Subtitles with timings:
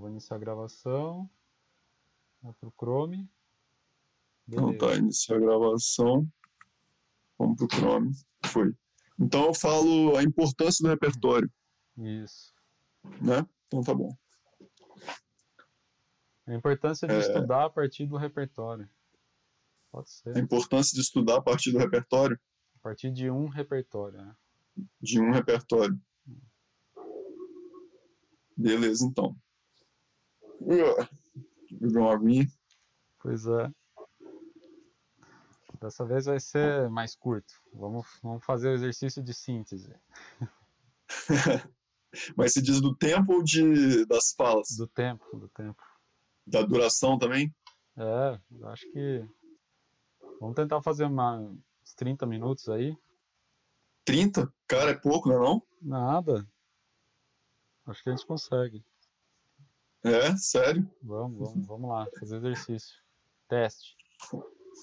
[0.00, 1.30] vou iniciar a gravação.
[2.42, 3.30] Vou pro Chrome.
[4.46, 4.72] Beleza.
[4.72, 6.26] Então tá, iniciar a gravação.
[7.38, 8.12] Vamos pro Chrome.
[8.46, 8.74] Foi.
[9.18, 11.50] Então eu falo a importância do repertório.
[11.98, 12.54] Isso.
[13.20, 13.46] Né?
[13.66, 14.16] Então tá bom.
[16.46, 17.18] A importância de é...
[17.18, 18.88] estudar a partir do repertório.
[19.92, 20.36] Pode ser.
[20.36, 22.40] A importância de estudar a partir do repertório?
[22.76, 24.34] A partir de um repertório, né?
[25.00, 26.00] De um repertório.
[28.56, 29.36] Beleza, então.
[30.60, 32.46] Beber uma aguinha.
[33.18, 33.70] Pois é.
[35.80, 37.54] Dessa vez vai ser mais curto.
[37.72, 39.94] Vamos, vamos fazer o exercício de síntese.
[42.36, 44.76] Mas se diz do tempo ou de, das falas?
[44.76, 45.82] Do tempo, do tempo.
[46.46, 47.54] Da duração também?
[47.96, 49.26] É, acho que
[50.40, 52.96] Vamos tentar fazer uma, uns 30 minutos aí.
[54.06, 54.50] 30?
[54.66, 55.62] Cara, é pouco, não é não?
[55.82, 56.48] Nada.
[57.84, 58.82] Acho que a gente consegue.
[60.04, 60.34] É?
[60.36, 60.90] Sério?
[61.02, 62.96] Vamos, vamos, vamos lá, fazer exercício.
[63.48, 63.96] Teste.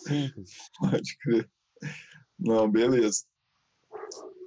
[0.06, 0.52] Simples.
[0.78, 1.50] Pode crer.
[2.38, 3.26] Não, beleza.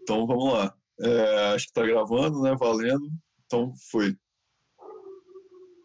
[0.03, 0.77] Então vamos lá.
[1.01, 2.55] É, acho que tá gravando, né?
[2.55, 3.11] Valendo.
[3.47, 4.17] Então foi.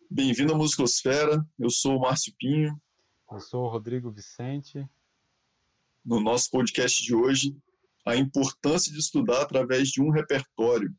[0.10, 1.44] Bem-vindo à Musicosfera.
[1.58, 2.80] Eu sou o Márcio Pinho.
[3.32, 4.88] Eu sou o Rodrigo Vicente
[6.06, 7.58] no nosso podcast de hoje
[8.06, 10.96] a importância de estudar através de um repertório.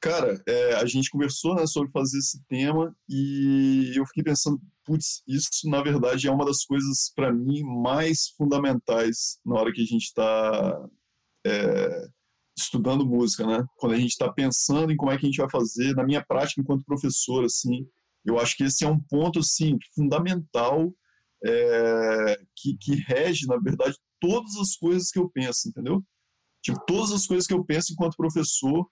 [0.00, 5.22] Cara, é, a gente conversou né, sobre fazer esse tema e eu fiquei pensando, putz,
[5.28, 9.84] isso na verdade é uma das coisas para mim mais fundamentais na hora que a
[9.84, 10.88] gente está
[11.46, 12.08] é,
[12.56, 13.62] estudando música, né?
[13.76, 16.24] Quando a gente está pensando em como é que a gente vai fazer, na minha
[16.24, 17.86] prática enquanto professor, assim,
[18.24, 20.90] eu acho que esse é um ponto assim fundamental
[21.44, 26.02] é, que, que rege, na verdade, todas as coisas que eu penso, entendeu?
[26.62, 28.86] Tipo, todas as coisas que eu penso enquanto professor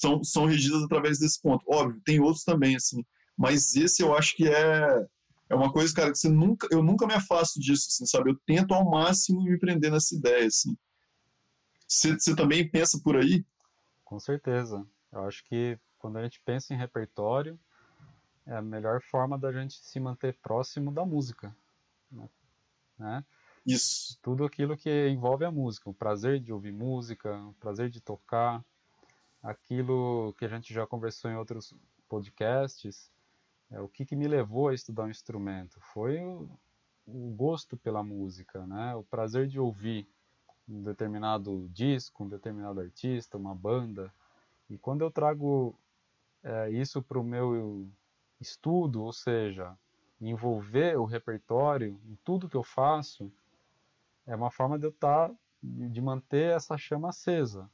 [0.00, 1.64] são, são regidas através desse ponto.
[1.66, 3.04] Óbvio, tem outros também, assim,
[3.36, 5.06] mas esse eu acho que é,
[5.48, 8.30] é uma coisa, cara, que você nunca, eu nunca me afasto disso, assim, sabe?
[8.30, 10.76] Eu tento ao máximo me prender nessa ideia, assim.
[11.88, 13.44] Você, você também pensa por aí?
[14.04, 14.86] Com certeza.
[15.10, 17.58] Eu acho que quando a gente pensa em repertório,
[18.46, 21.54] é a melhor forma da gente se manter próximo da música
[23.02, 23.24] né?
[23.66, 24.18] Isso.
[24.22, 28.64] Tudo aquilo que envolve a música, o prazer de ouvir música, o prazer de tocar,
[29.42, 31.74] aquilo que a gente já conversou em outros
[32.08, 33.10] podcasts,
[33.70, 36.48] é, o que, que me levou a estudar um instrumento foi o,
[37.06, 38.94] o gosto pela música, né?
[38.94, 40.06] O prazer de ouvir
[40.68, 44.12] um determinado disco, um determinado artista, uma banda.
[44.70, 45.74] E quando eu trago
[46.42, 47.88] é, isso para o meu
[48.40, 49.76] estudo, ou seja,
[50.20, 53.32] envolver o repertório em tudo que eu faço,
[54.26, 57.68] é uma forma de eu estar, tá, de manter essa chama acesa.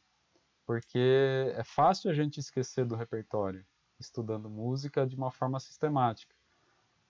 [0.69, 3.65] Porque é fácil a gente esquecer do repertório
[3.99, 6.37] estudando música de uma forma sistemática.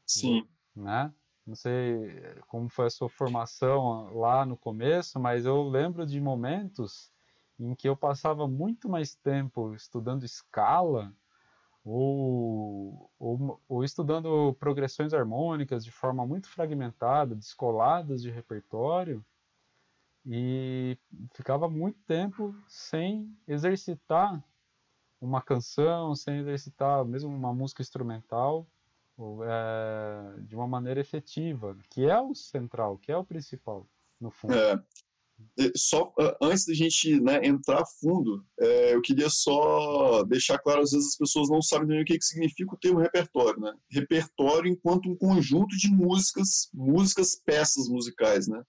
[0.06, 0.46] Sim.
[0.76, 1.12] Né?
[1.44, 7.10] Não sei como foi a sua formação lá no começo, mas eu lembro de momentos
[7.58, 11.12] em que eu passava muito mais tempo estudando escala
[11.84, 19.24] ou, ou, ou, estudando progressões harmônicas de forma muito fragmentada, descoladas de repertório,
[20.30, 20.98] e
[21.32, 24.44] ficava muito tempo sem exercitar
[25.18, 28.68] uma canção, sem exercitar mesmo uma música instrumental
[29.16, 33.88] ou, é, de uma maneira efetiva, que é o central, que é o principal,
[34.20, 34.54] no fundo.
[34.54, 34.78] É,
[35.74, 36.12] só
[36.42, 41.16] antes da gente né, entrar fundo, é, eu queria só deixar claro, às vezes as
[41.16, 43.72] pessoas não sabem o que, que significa o termo repertório, né?
[43.90, 48.62] Repertório enquanto um conjunto de músicas, músicas, peças musicais, né?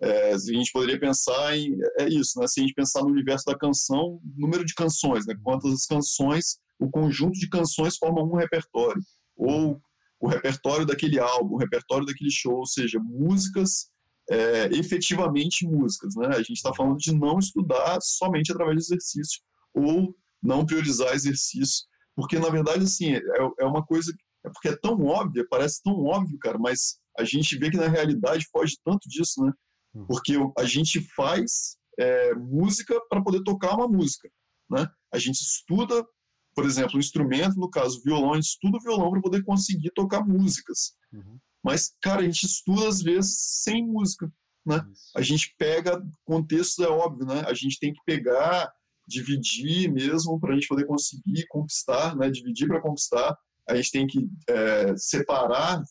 [0.00, 2.46] É, a gente poderia pensar em é isso, né?
[2.46, 5.34] Se a gente pensar no universo da canção, número de canções, né?
[5.42, 9.02] Quantas canções, o conjunto de canções forma um repertório,
[9.36, 9.80] ou
[10.20, 13.88] o repertório daquele álbum, o repertório daquele show, ou seja, músicas
[14.30, 16.14] é, efetivamente músicas.
[16.16, 16.28] Né?
[16.28, 19.40] A gente está falando de não estudar somente através de exercício
[19.74, 23.20] ou não priorizar exercício, porque na verdade assim é,
[23.60, 24.12] é uma coisa
[24.44, 27.88] é porque é tão óbvia, parece tão óbvio, cara, mas a gente vê que na
[27.88, 29.52] realidade foge tanto disso, né?
[29.94, 30.06] Hum.
[30.06, 34.30] Porque a gente faz é, música para poder tocar uma música,
[34.70, 34.88] né?
[35.12, 36.06] A gente estuda,
[36.54, 39.90] por exemplo, um instrumento, no caso violão, a gente estuda o violão para poder conseguir
[39.94, 40.92] tocar músicas.
[41.12, 41.38] Uhum.
[41.64, 44.30] Mas, cara, a gente estuda às vezes sem música,
[44.64, 44.84] né?
[45.16, 47.42] A gente pega, contexto é óbvio, né?
[47.46, 48.70] A gente tem que pegar,
[49.06, 52.30] dividir mesmo para a gente poder conseguir conquistar, né?
[52.30, 53.36] Dividir para conquistar.
[53.68, 55.82] A gente tem que é, separar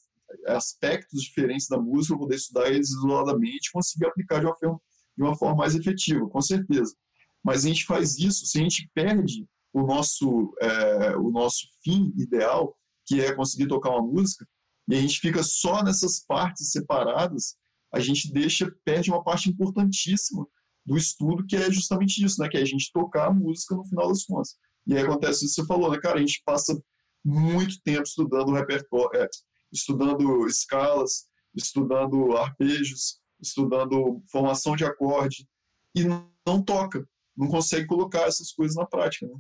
[0.48, 4.82] aspectos diferentes da música para poder estudar eles isoladamente e conseguir aplicar de uma, forma,
[5.18, 6.96] de uma forma mais efetiva, com certeza.
[7.44, 12.14] Mas a gente faz isso se a gente perde o nosso, é, o nosso fim
[12.18, 12.76] ideal,
[13.06, 14.48] que é conseguir tocar uma música,
[14.90, 17.56] e a gente fica só nessas partes separadas,
[17.94, 20.46] a gente deixa, perde uma parte importantíssima
[20.86, 22.48] do estudo, que é justamente isso, né?
[22.48, 24.56] Que é a gente tocar a música no final das contas.
[24.86, 26.18] E aí acontece isso que você falou, né, cara?
[26.18, 26.82] A gente passa
[27.24, 29.28] muito tempo estudando repertório, é,
[29.72, 35.48] estudando escalas, estudando arpejos, estudando formação de acorde,
[35.94, 39.40] e não, toca, não consegue colocar essas coisas na prática, né?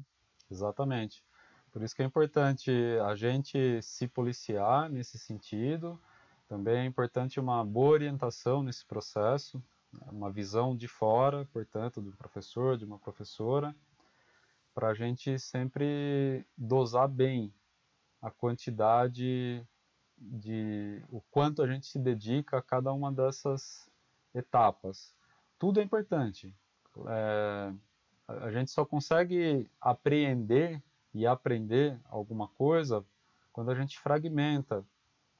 [0.49, 1.23] Exatamente.
[1.71, 2.71] Por isso que é importante
[3.05, 5.99] a gente se policiar nesse sentido.
[6.47, 9.61] Também é importante uma boa orientação nesse processo,
[10.11, 13.75] uma visão de fora, portanto, do professor, de uma professora,
[14.73, 17.53] para a gente sempre dosar bem
[18.21, 19.65] a quantidade
[20.17, 23.89] de o quanto a gente se dedica a cada uma dessas
[24.33, 25.15] etapas.
[25.59, 26.53] Tudo é importante.
[27.07, 27.73] É,
[28.27, 30.81] a gente só consegue apreender
[31.13, 33.05] e aprender alguma coisa
[33.51, 34.85] quando a gente fragmenta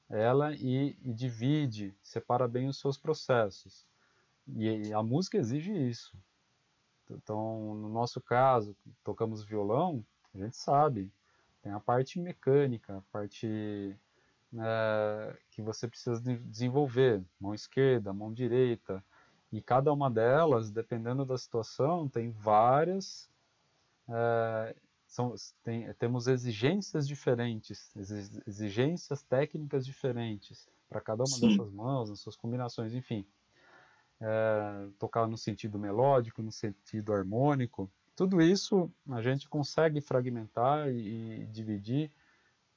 [0.10, 3.86] ela e, e divide, separa bem os seus processos.
[4.48, 6.18] E a música exige isso.
[7.10, 11.12] Então, no nosso caso, tocamos violão, a gente sabe,
[11.62, 13.98] tem a parte mecânica, a parte
[14.56, 19.04] é, que você precisa desenvolver, mão esquerda, mão direita,
[19.52, 23.30] e cada uma delas, dependendo da situação, tem várias
[24.10, 24.76] é,
[25.08, 25.34] são,
[25.64, 27.96] tem, temos exigências diferentes,
[28.46, 31.48] exigências técnicas diferentes para cada uma Sim.
[31.48, 33.26] dessas mãos, nas suas combinações, enfim.
[34.20, 41.42] É, tocar no sentido melódico, no sentido harmônico, tudo isso a gente consegue fragmentar e,
[41.42, 42.12] e dividir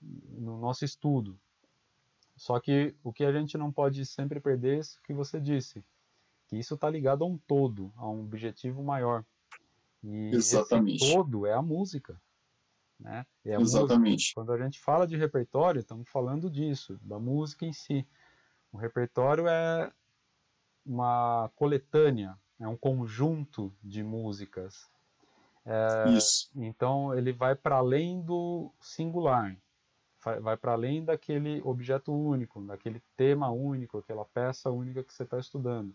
[0.01, 1.39] no nosso estudo.
[2.41, 5.85] Só que o que a gente não pode sempre perder é isso que você disse,
[6.49, 9.23] que isso está ligado a um todo, a um objetivo maior.
[10.03, 11.05] E Exatamente.
[11.05, 12.19] esse todo é a música.
[12.99, 13.27] Né?
[13.45, 14.13] É a Exatamente.
[14.13, 14.35] Música.
[14.37, 18.09] Quando a gente fala de repertório, estamos falando disso, da música em si.
[18.73, 19.93] O repertório é
[20.87, 24.91] uma coletânea, é um conjunto de músicas.
[25.67, 26.51] É, Isso.
[26.57, 29.55] Então ele vai para além do singular,
[30.23, 35.39] vai para além daquele objeto único, daquele tema único, aquela peça única que você está
[35.39, 35.95] estudando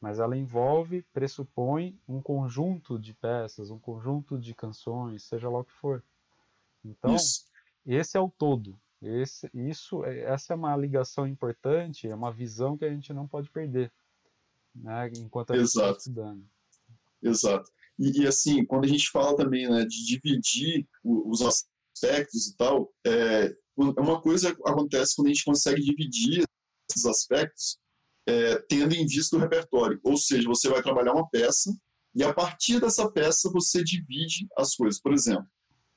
[0.00, 5.64] mas ela envolve, pressupõe um conjunto de peças, um conjunto de canções, seja lá o
[5.64, 6.02] que for.
[6.84, 7.46] Então, isso.
[7.84, 8.78] esse é o todo.
[9.00, 13.26] Esse, isso, é, essa é uma ligação importante, é uma visão que a gente não
[13.26, 13.92] pode perder,
[14.74, 16.44] né, enquanto a gente está estudando.
[17.22, 17.70] Exato.
[17.98, 21.40] E, e, assim, quando a gente fala também né, de dividir os
[21.96, 26.44] aspectos e tal, é, uma coisa acontece quando a gente consegue dividir
[26.90, 27.78] esses aspectos
[28.28, 30.00] é, tendo em vista o repertório.
[30.02, 31.74] Ou seja, você vai trabalhar uma peça
[32.14, 35.00] e a partir dessa peça você divide as coisas.
[35.00, 35.46] Por exemplo,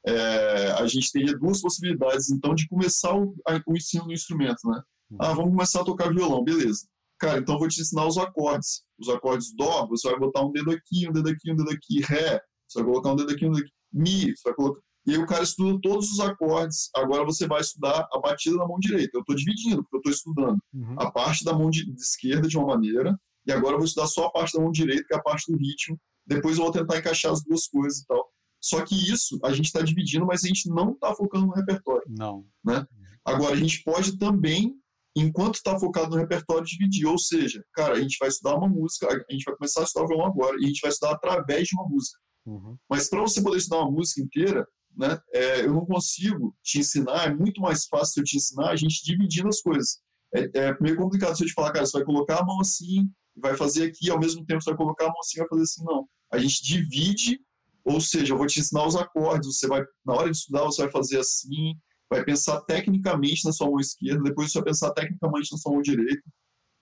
[0.05, 4.59] é, a gente teria duas possibilidades, então, de começar o, a, o ensino do instrumento,
[4.65, 4.81] né?
[5.11, 5.17] Uhum.
[5.19, 6.87] Ah, vamos começar a tocar violão, beleza.
[7.19, 8.83] Cara, então vou te ensinar os acordes.
[8.97, 12.01] Os acordes Dó, você vai botar um dedo aqui, um dedo aqui, um dedo aqui.
[12.01, 13.73] Ré, você vai colocar um dedo aqui, um dedo aqui.
[13.91, 14.81] Mi, você vai colocar...
[15.05, 16.89] E aí o cara estuda todos os acordes.
[16.95, 19.11] Agora você vai estudar a batida da mão direita.
[19.13, 20.95] Eu estou dividindo, porque eu estou estudando uhum.
[20.97, 23.17] a parte da mão de, de, esquerda de uma maneira,
[23.47, 25.51] e agora eu vou estudar só a parte da mão direita, que é a parte
[25.51, 25.99] do ritmo.
[26.27, 28.29] Depois eu vou tentar encaixar as duas coisas e tal.
[28.61, 32.05] Só que isso a gente está dividindo, mas a gente não está focando no repertório.
[32.07, 32.45] Não.
[32.63, 32.85] Né?
[33.25, 34.75] Agora, a gente pode também,
[35.15, 37.05] enquanto está focado no repertório, dividir.
[37.05, 40.07] Ou seja, cara, a gente vai estudar uma música, a gente vai começar a estudar
[40.07, 42.19] violão agora, e a gente vai estudar através de uma música.
[42.45, 42.77] Uhum.
[42.89, 47.27] Mas para você poder estudar uma música inteira, né, é, eu não consigo te ensinar,
[47.27, 49.99] é muito mais fácil eu te ensinar a gente dividindo as coisas.
[50.35, 53.09] É, é meio complicado se eu te falar, cara, você vai colocar a mão assim,
[53.35, 55.83] vai fazer aqui, ao mesmo tempo você vai colocar a mão assim, vai fazer assim,
[55.83, 56.07] não.
[56.31, 57.39] A gente divide
[57.83, 60.83] ou seja, eu vou te ensinar os acordes, você vai, na hora de estudar, você
[60.83, 61.75] vai fazer assim,
[62.09, 65.81] vai pensar tecnicamente na sua mão esquerda, depois você vai pensar tecnicamente na sua mão
[65.81, 66.21] direita.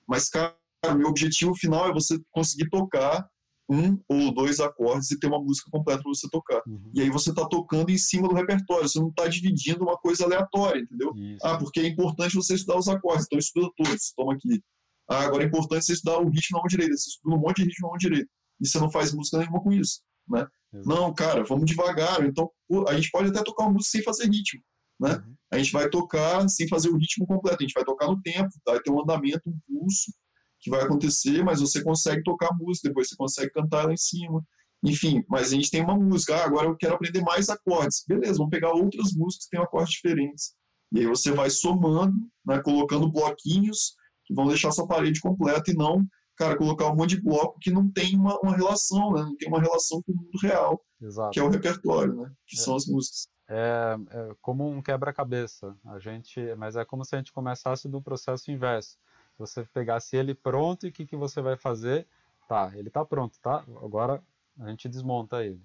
[0.08, 0.56] Mas, cara,
[0.96, 3.26] meu objetivo final é você conseguir tocar
[3.70, 6.62] um ou dois acordes e ter uma música completa para você tocar.
[6.66, 6.92] Uhum.
[6.94, 10.24] E aí você está tocando em cima do repertório, você não está dividindo uma coisa
[10.24, 11.14] aleatória, entendeu?
[11.16, 11.46] Isso.
[11.46, 14.62] Ah, porque é importante você estudar os acordes, então estuda todos, toma aqui.
[15.10, 17.58] Ah, agora é importante você estudar o ritmo na mão direita, você estuda um monte
[17.58, 18.30] de ritmo na mão direita.
[18.60, 20.48] E você não faz música nenhuma com isso, né?
[20.86, 22.24] Não, cara, vamos devagar.
[22.26, 22.50] Então,
[22.88, 24.62] a gente pode até tocar uma música sem fazer ritmo,
[25.00, 25.16] né?
[25.16, 25.36] Uhum.
[25.52, 27.58] A gente vai tocar sem fazer o ritmo completo.
[27.60, 28.74] A gente vai tocar no tempo, tá?
[28.74, 30.12] vai ter um andamento, um pulso
[30.60, 33.98] que vai acontecer, mas você consegue tocar a música, depois você consegue cantar lá em
[33.98, 34.44] cima.
[34.84, 36.36] Enfim, mas a gente tem uma música.
[36.36, 38.04] Ah, agora eu quero aprender mais acordes.
[38.08, 40.54] Beleza, vamos pegar outras músicas que têm acordes diferentes.
[40.94, 43.96] E aí você vai somando, né, colocando bloquinhos
[44.26, 46.06] que vão deixar sua parede completa e não
[46.38, 49.24] cara, colocar um monte de bloco que não tem uma, uma relação, né?
[49.24, 51.32] Não tem uma relação com o mundo real, Exato.
[51.32, 52.32] que é o repertório, né?
[52.46, 52.60] Que é.
[52.60, 53.28] são as músicas.
[53.50, 55.76] é, é como um quebra-cabeça.
[55.86, 58.98] A gente, mas é como se a gente começasse do processo inverso.
[59.38, 62.08] Você pegasse ele pronto e o que, que você vai fazer?
[62.48, 63.64] Tá, ele está pronto, tá?
[63.84, 64.24] Agora
[64.60, 65.62] a gente desmonta ele,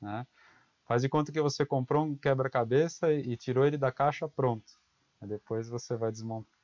[0.00, 0.26] né?
[0.84, 4.72] Faz de conta que você comprou um quebra-cabeça e, e tirou ele da caixa pronto.
[5.20, 6.56] Aí depois você vai desmontar.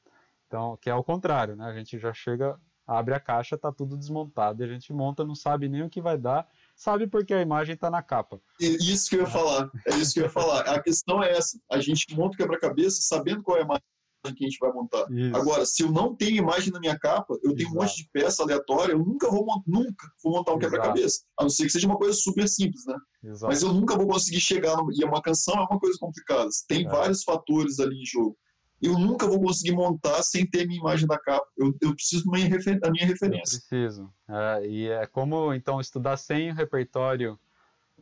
[0.47, 1.65] Então, que é o contrário, né?
[1.65, 5.35] A gente já chega, abre a caixa, tá tudo desmontado, e a gente monta, não
[5.35, 8.39] sabe nem o que vai dar, sabe porque a imagem está na capa.
[8.61, 10.61] Isso que eu ia falar, é isso que eu ia falar.
[10.69, 13.85] A questão é essa, a gente monta o quebra-cabeça sabendo qual é a imagem
[14.31, 15.11] que a gente vai montar.
[15.11, 15.37] Isso.
[15.37, 17.77] Agora, se eu não tenho imagem na minha capa, eu tenho Exato.
[17.77, 21.23] um monte de peça aleatória, eu nunca vou, nunca vou montar um quebra-cabeça.
[21.39, 22.97] A não ser que seja uma coisa super simples, né?
[23.25, 23.47] Exato.
[23.47, 24.77] Mas eu nunca vou conseguir chegar.
[24.77, 24.93] No...
[24.93, 26.49] E uma canção é uma coisa complicada.
[26.69, 26.89] Tem é.
[26.89, 28.37] vários fatores ali em jogo
[28.83, 31.47] eu nunca vou conseguir montar sem ter a minha imagem da capa.
[31.57, 33.57] Eu, eu preciso da minha, refer, da minha referência.
[33.57, 34.13] Eu preciso.
[34.29, 37.39] É, e é como, então, estudar sem o repertório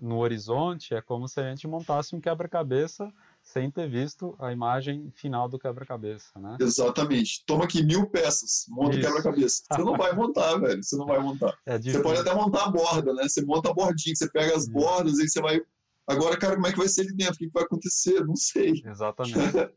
[0.00, 3.12] no horizonte é como se a gente montasse um quebra-cabeça
[3.52, 6.56] sem ter visto a imagem final do quebra-cabeça, né?
[6.60, 7.44] Exatamente.
[7.44, 9.64] Toma aqui mil peças, monta o quebra-cabeça.
[9.70, 10.82] Você não vai montar, velho.
[10.82, 11.58] Você não vai montar.
[11.66, 13.24] É você pode até montar a borda, né?
[13.24, 15.60] Você monta a bordinha, você pega as bordas e você vai.
[16.06, 17.34] Agora, cara, como é que vai ser ali dentro?
[17.34, 18.24] O que vai acontecer?
[18.24, 18.82] Não sei.
[18.84, 19.34] Exatamente.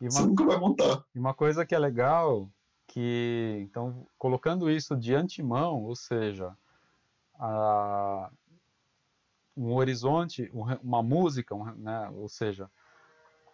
[0.00, 1.04] Uma, Você nunca vai montar.
[1.14, 2.50] E uma coisa que é legal,
[2.88, 6.56] que então colocando isso de antemão, ou seja,
[7.34, 8.30] a,
[9.54, 10.50] um horizonte,
[10.82, 12.70] uma música, né, ou seja,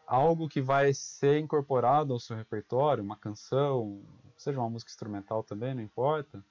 [0.06, 4.00] algo que vai ser incorporado ao seu repertório, uma canção,
[4.36, 6.42] seja uma música instrumental também, não importa,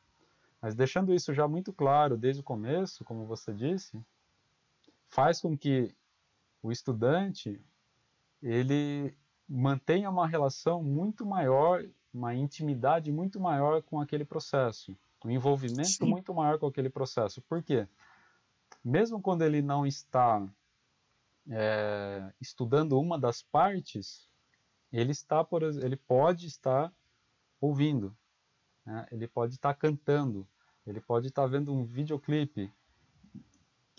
[0.62, 3.98] mas deixando isso já muito claro desde o começo, como você disse,
[5.08, 5.96] faz com que
[6.62, 7.62] o estudante
[8.42, 9.16] ele
[9.48, 16.10] mantenha uma relação muito maior, uma intimidade muito maior com aquele processo, um envolvimento Sim.
[16.10, 17.42] muito maior com aquele processo.
[17.44, 17.88] Por quê?
[18.84, 20.46] Mesmo quando ele não está
[21.50, 24.30] é, estudando uma das partes,
[24.92, 26.92] ele está, por ele pode estar
[27.60, 28.16] ouvindo,
[28.86, 29.06] né?
[29.12, 30.48] ele pode estar cantando,
[30.86, 32.72] ele pode estar vendo um videoclipe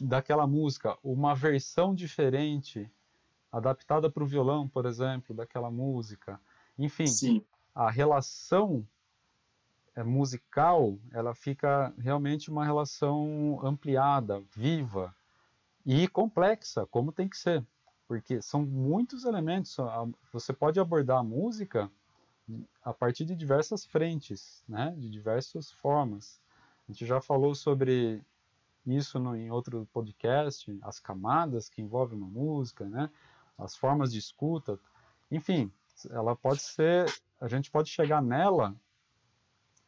[0.01, 2.91] daquela música, uma versão diferente
[3.51, 6.41] adaptada para o violão, por exemplo, daquela música.
[6.79, 7.45] Enfim, Sim.
[7.75, 8.87] a relação
[9.95, 15.16] é, musical, ela fica realmente uma relação ampliada, viva
[15.87, 17.65] e complexa, como tem que ser,
[18.09, 19.77] porque são muitos elementos.
[20.33, 21.91] Você pode abordar a música
[22.83, 26.41] a partir de diversas frentes, né, de diversas formas.
[26.89, 28.21] A gente já falou sobre
[28.85, 33.11] isso no, em outro podcast, as camadas que envolvem uma música, né?
[33.59, 34.79] as formas de escuta,
[35.31, 35.73] enfim,
[36.11, 37.07] ela pode ser,
[37.41, 38.75] a gente pode chegar nela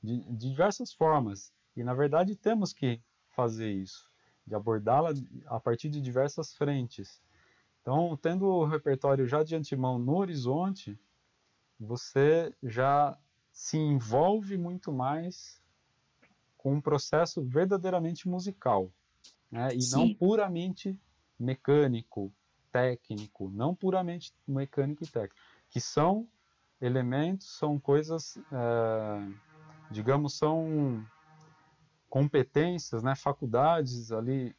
[0.02, 1.52] de, de diversas formas.
[1.76, 4.07] E na verdade temos que fazer isso,
[4.48, 5.12] de abordá-la
[5.46, 7.20] a partir de diversas frentes.
[7.82, 10.98] Então, tendo o repertório já de antemão no horizonte,
[11.78, 13.16] você já
[13.52, 15.62] se envolve muito mais
[16.56, 18.92] com um processo verdadeiramente musical,
[19.50, 19.68] né?
[19.74, 19.96] e Sim.
[19.96, 20.98] não puramente
[21.38, 22.32] mecânico,
[22.72, 25.36] técnico, não puramente mecânico e técnico,
[25.70, 26.28] que são
[26.80, 29.32] elementos, são coisas, é,
[29.90, 31.06] digamos, são
[32.08, 34.54] competências, né, faculdades ali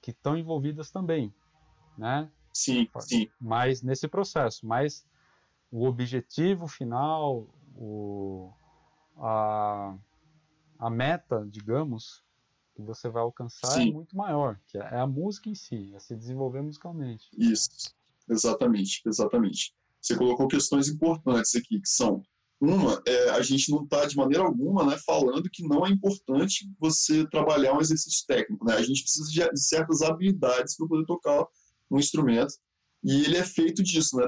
[0.00, 1.34] que estão envolvidas também,
[1.98, 2.30] né?
[2.52, 3.28] Sim, sim.
[3.40, 5.04] Mas nesse processo, mas
[5.70, 8.52] o objetivo final, o,
[9.16, 9.96] a,
[10.78, 12.22] a meta, digamos,
[12.74, 13.90] que você vai alcançar é Sim.
[13.90, 17.28] é muito maior, que é a música em si, é se desenvolver musicalmente.
[17.36, 17.94] Isso,
[18.28, 19.74] exatamente, exatamente.
[20.00, 22.22] Você colocou questões importantes aqui, que são
[22.60, 26.70] uma, é, a gente não está de maneira alguma né, falando que não é importante
[26.78, 28.64] você trabalhar um exercício técnico.
[28.64, 28.74] Né?
[28.74, 31.46] A gente precisa de, de certas habilidades para poder tocar
[31.90, 32.54] um instrumento.
[33.02, 34.26] E ele é feito disso, né?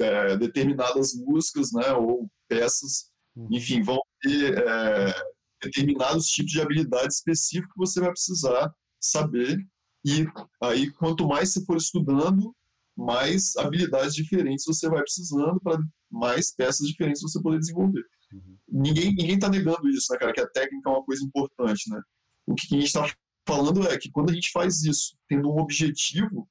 [0.00, 3.48] É, determinadas músicas né, ou peças, uhum.
[3.50, 5.14] enfim, vão ter é,
[5.62, 8.70] determinados tipos de habilidade específica que você vai precisar
[9.00, 9.58] saber.
[10.04, 10.26] E
[10.62, 12.54] aí, quanto mais você for estudando,
[12.96, 15.78] mais habilidades diferentes você vai precisando para
[16.10, 18.04] mais peças diferentes você poder desenvolver.
[18.32, 18.56] Uhum.
[18.68, 20.32] Ninguém ninguém está negando isso, né, cara?
[20.32, 22.00] Que a técnica é uma coisa importante, né?
[22.46, 23.10] O que a gente está
[23.46, 26.48] falando é que quando a gente faz isso, tendo um objetivo,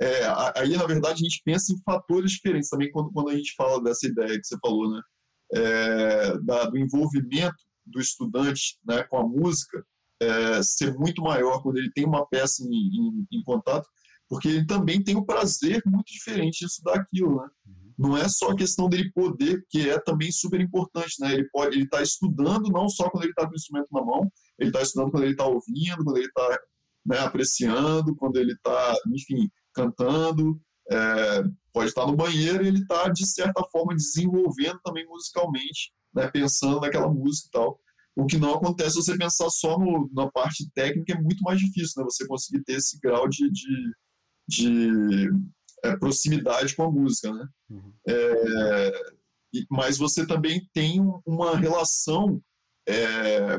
[0.00, 0.26] é,
[0.56, 3.82] aí na verdade a gente pensa em fatores diferentes também quando, quando a gente fala
[3.82, 5.00] dessa ideia que você falou, né?
[5.52, 9.84] É, da, do envolvimento do estudante né, com a música
[10.20, 13.88] é, ser muito maior quando ele tem uma peça em, em, em, contato,
[14.28, 17.48] porque ele também tem um prazer muito diferente de estudar aquilo, né?
[17.98, 21.32] Não é só a questão dele poder, que é também super importante, né?
[21.32, 24.30] Ele pode, ele está estudando não só quando ele está com o instrumento na mão,
[24.58, 26.58] ele está estudando quando ele está ouvindo, quando ele está
[27.06, 30.60] né, apreciando, quando ele está, enfim, cantando,
[30.90, 36.28] é, pode estar no banheiro e ele está, de certa forma, desenvolvendo também musicalmente, né,
[36.28, 37.80] pensando naquela música e tal.
[38.16, 41.58] O que não acontece se você pensar só no, na parte técnica, é muito mais
[41.58, 42.04] difícil, né?
[42.08, 43.92] Você conseguir ter esse grau de, de,
[44.46, 45.30] de
[45.84, 47.46] é, proximidade com a música, né?
[47.70, 47.92] Uhum.
[48.08, 48.92] É,
[49.70, 52.40] mas você também tem uma relação
[52.88, 53.58] é,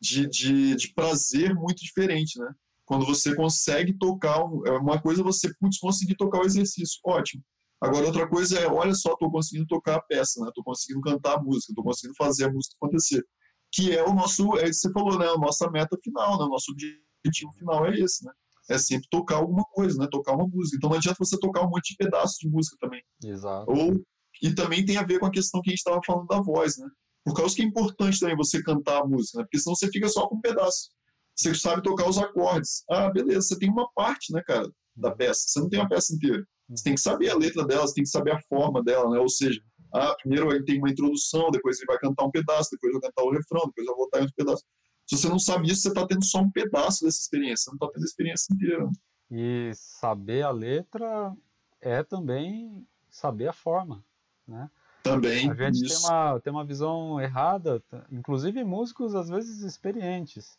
[0.00, 2.52] de, de, de, prazer muito diferente, né?
[2.84, 7.42] Quando você consegue tocar, é uma coisa você putz, conseguir tocar o exercício, ótimo.
[7.80, 10.48] Agora, outra coisa é, olha só, estou conseguindo tocar a peça, né?
[10.48, 13.24] Estou conseguindo cantar a música, estou conseguindo fazer a música acontecer.
[13.72, 15.26] Que é o nosso, é isso que você falou, né?
[15.26, 16.44] A nossa meta final, né?
[16.44, 18.32] O nosso objetivo final é esse, né?
[18.72, 20.08] É sempre tocar alguma coisa, né?
[20.10, 20.76] Tocar uma música.
[20.76, 23.02] Então não adianta você tocar um monte de pedaços de música também.
[23.24, 23.70] Exato.
[23.70, 24.00] Ou,
[24.42, 26.78] e também tem a ver com a questão que a gente estava falando da voz,
[26.78, 26.88] né?
[27.24, 29.44] Por causa que é importante também você cantar a música, né?
[29.44, 30.88] Porque senão você fica só com um pedaço.
[31.36, 32.84] Você sabe tocar os acordes.
[32.90, 35.44] Ah, beleza, você tem uma parte, né, cara, da peça.
[35.46, 36.44] Você não tem a peça inteira.
[36.68, 39.18] Você tem que saber a letra dela, você tem que saber a forma dela, né?
[39.18, 39.60] Ou seja,
[39.94, 43.24] ah, primeiro ele tem uma introdução, depois ele vai cantar um pedaço, depois vai cantar
[43.24, 44.64] o refrão, depois vai voltar em outro pedaço.
[45.12, 47.74] Se você não sabe isso, você está tendo só um pedaço dessa experiência, você não
[47.74, 48.90] está tendo a experiência inteira.
[49.30, 51.36] E saber a letra
[51.82, 54.02] é também saber a forma,
[54.48, 54.70] né?
[55.02, 55.50] Também.
[55.50, 60.58] A gente tem uma, tem uma visão errada, inclusive músicos às vezes experientes.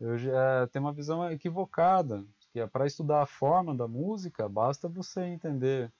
[0.00, 4.88] Eu já tenho uma visão equivocada, que é para estudar a forma da música, basta
[4.88, 5.92] você entender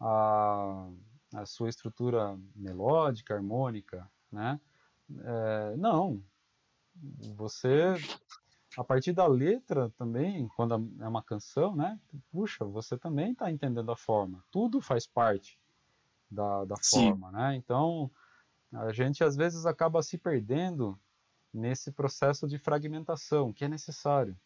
[0.00, 0.88] a,
[1.34, 4.58] a sua estrutura melódica, harmônica, né?
[5.22, 6.22] É, não,
[7.34, 7.94] você
[8.76, 11.98] a partir da letra também, quando é uma canção, né?
[12.30, 14.44] Puxa, você também está entendendo a forma.
[14.50, 15.58] Tudo faz parte
[16.30, 17.56] da, da forma, né?
[17.56, 18.10] Então,
[18.72, 20.98] a gente às vezes acaba se perdendo
[21.52, 24.38] nesse processo de fragmentação, que é necessário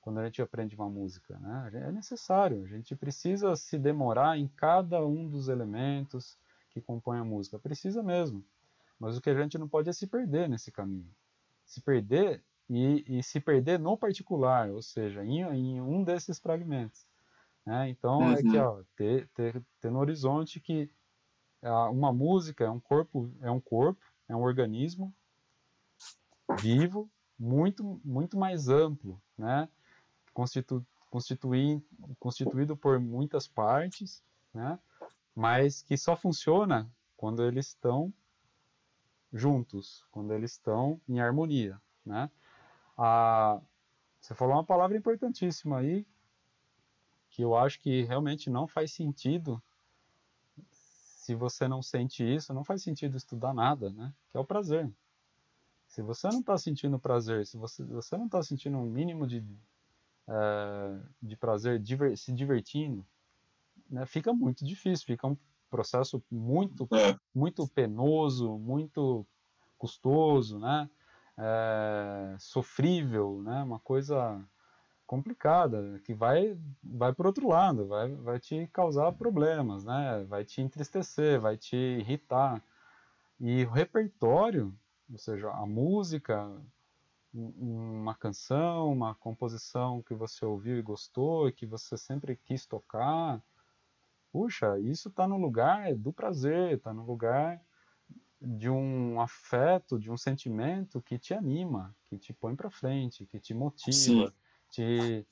[0.00, 1.70] quando a gente aprende uma música, né?
[1.74, 6.38] É necessário, a gente precisa se demorar em cada um dos elementos
[6.70, 8.44] que compõem a música, precisa mesmo.
[8.98, 11.10] Mas o que a gente não pode é se perder nesse caminho.
[11.68, 17.06] Se perder e, e se perder no particular, ou seja, em, em um desses fragmentos.
[17.64, 17.90] Né?
[17.90, 18.32] Então, uhum.
[18.32, 20.90] é que, ó, ter, ter, ter no horizonte que
[21.92, 25.14] uma música é um corpo, é um corpo, é um organismo
[26.60, 29.68] vivo, muito, muito mais amplo, né?
[30.32, 31.82] Constitu, constitui,
[32.18, 34.78] constituído por muitas partes, né?
[35.34, 38.12] Mas que só funciona quando eles estão
[39.32, 42.30] juntos, quando eles estão em harmonia, né?
[42.96, 43.60] Ah,
[44.20, 46.06] você falou uma palavra importantíssima aí,
[47.30, 49.62] que eu acho que realmente não faz sentido
[51.28, 54.14] se você não sente isso, não faz sentido estudar nada, né?
[54.30, 54.90] Que é o prazer.
[55.86, 59.44] Se você não está sentindo prazer, se você, você não está sentindo um mínimo de,
[60.26, 63.06] é, de prazer diver, se divertindo,
[63.88, 65.36] né, fica muito difícil, fica um
[65.68, 67.16] processo muito, é.
[67.34, 69.26] muito penoso, muito
[69.78, 70.88] custoso, né?
[71.36, 73.62] É, sofrível, né?
[73.62, 74.44] Uma coisa
[75.06, 80.24] complicada, que vai, vai por outro lado, vai, vai te causar problemas, né?
[80.28, 82.62] Vai te entristecer, vai te irritar.
[83.40, 84.74] E o repertório,
[85.10, 86.52] ou seja, a música,
[87.32, 93.40] uma canção, uma composição que você ouviu e gostou, e que você sempre quis tocar,
[94.32, 97.60] puxa, isso está no lugar do prazer, está no lugar
[98.40, 103.40] de um afeto, de um sentimento que te anima, que te põe para frente, que
[103.40, 103.92] te motiva.
[103.92, 104.32] Sim
[104.70, 105.26] te,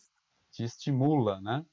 [0.51, 1.65] te estimula, né?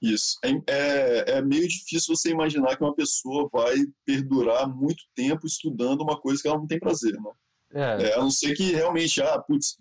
[0.00, 0.38] Isso.
[0.44, 6.02] É, é, é, meio difícil você imaginar que uma pessoa vai perdurar muito tempo estudando
[6.02, 7.30] uma coisa que ela não tem prazer, né?
[7.72, 8.10] É.
[8.10, 9.78] é a não ser que realmente, ah, putz,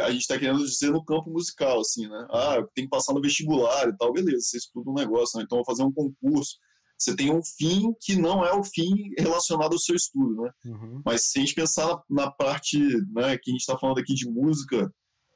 [0.00, 2.26] a gente está querendo dizer no campo musical, assim, né?
[2.30, 5.44] Ah, tem que passar no vestibular e tal, beleza, você estuda um negócio, né?
[5.44, 6.56] então vou fazer um concurso.
[6.98, 10.50] Você tem um fim que não é o fim relacionado ao seu estudo, né?
[10.66, 11.02] Uhum.
[11.04, 14.14] Mas se a gente pensar na, na parte, né, que a gente está falando aqui
[14.14, 14.88] de música,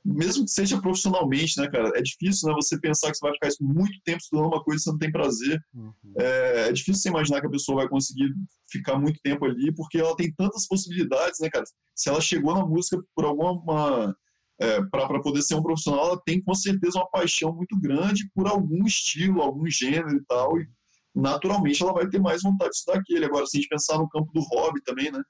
[0.07, 1.91] mesmo que seja profissionalmente, né, cara?
[1.97, 2.55] É difícil, né?
[2.55, 5.11] Você pensar que você vai ficar muito tempo estudando uma coisa e você não tem
[5.11, 5.61] prazer.
[5.75, 5.93] Uhum.
[6.17, 8.33] É, é, difícil você imaginar que a pessoa vai conseguir
[8.71, 11.65] ficar muito tempo ali, porque ela tem tantas possibilidades, né, cara?
[11.95, 14.17] Se ela chegou na música por alguma.
[14.59, 18.47] É, para poder ser um profissional, ela tem com certeza uma paixão muito grande por
[18.47, 20.59] algum estilo, algum gênero e tal.
[20.59, 20.67] E
[21.15, 23.25] naturalmente ela vai ter mais vontade de estudar aquele.
[23.27, 25.23] Agora, se a gente pensar no campo do hobby também, né?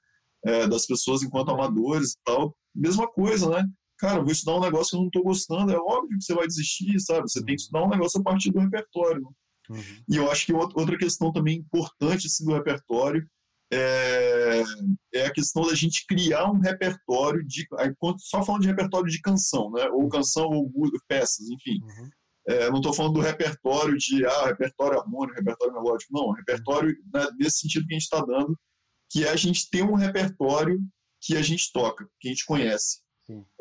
[0.45, 3.65] É, das pessoas enquanto amadores e tal, mesma coisa, né?
[3.97, 6.47] cara, vou estudar um negócio que eu não estou gostando, é óbvio que você vai
[6.47, 7.29] desistir, sabe?
[7.29, 9.21] Você tem que estudar um negócio a partir do repertório.
[9.21, 9.29] Né?
[9.69, 10.03] Uhum.
[10.09, 13.27] E eu acho que outra questão também importante assim, do repertório
[13.71, 14.63] é,
[15.13, 17.67] é, a questão da gente criar um repertório de.
[18.19, 19.87] Só falando de repertório de canção, né?
[19.89, 20.71] Ou canção ou
[21.07, 21.81] peças, enfim.
[21.83, 22.09] Uhum.
[22.49, 27.27] É, não estou falando do repertório de ah, repertório harmônico, repertório melódico, não, repertório né,
[27.37, 28.57] nesse sentido que a gente está dando,
[29.11, 30.79] que é a gente ter um repertório
[31.21, 33.01] que a gente toca, que a gente conhece.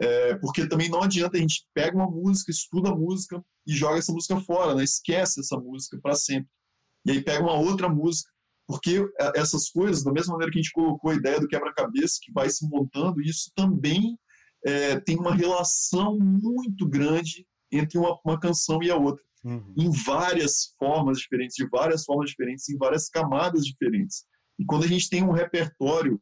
[0.00, 3.98] É, porque também não adianta a gente pega uma música, estuda a música e joga
[3.98, 4.84] essa música fora, né?
[4.84, 6.48] esquece essa música para sempre.
[7.04, 8.30] E aí pega uma outra música,
[8.66, 12.32] porque essas coisas, da mesma maneira que a gente colocou a ideia do quebra-cabeça que
[12.32, 14.18] vai se montando, isso também
[14.64, 19.72] é, tem uma relação muito grande entre uma, uma canção e a outra, uhum.
[19.76, 24.24] em várias formas diferentes, de várias formas diferentes, em várias camadas diferentes.
[24.58, 26.20] E quando a gente tem um repertório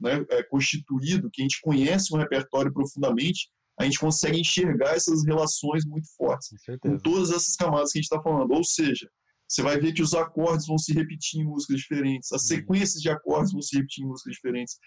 [0.00, 5.24] né, é, constituído, que a gente conhece um repertório profundamente, a gente consegue enxergar essas
[5.24, 6.50] relações muito fortes,
[6.80, 8.52] com todas essas camadas que a gente está falando.
[8.52, 9.10] Ou seja,
[9.52, 12.48] você vai ver que os acordes vão se repetir em músicas diferentes, as uhum.
[12.48, 14.78] sequências de acordes vão se repetir em músicas diferentes,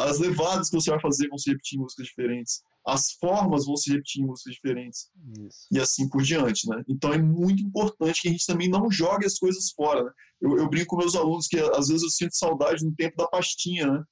[0.00, 3.76] as levadas que você vai fazer vão se repetir em músicas diferentes, as formas vão
[3.76, 5.66] se repetir em músicas diferentes Isso.
[5.70, 6.82] e assim por diante, né?
[6.88, 10.04] Então é muito importante que a gente também não jogue as coisas fora.
[10.04, 10.10] Né?
[10.40, 13.28] Eu, eu, brinco com meus alunos que às vezes eu sinto saudade no tempo da
[13.28, 14.02] pastinha, né?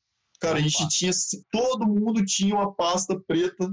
[0.40, 1.12] Cara, a gente tinha,
[1.50, 3.68] todo mundo tinha uma pasta preta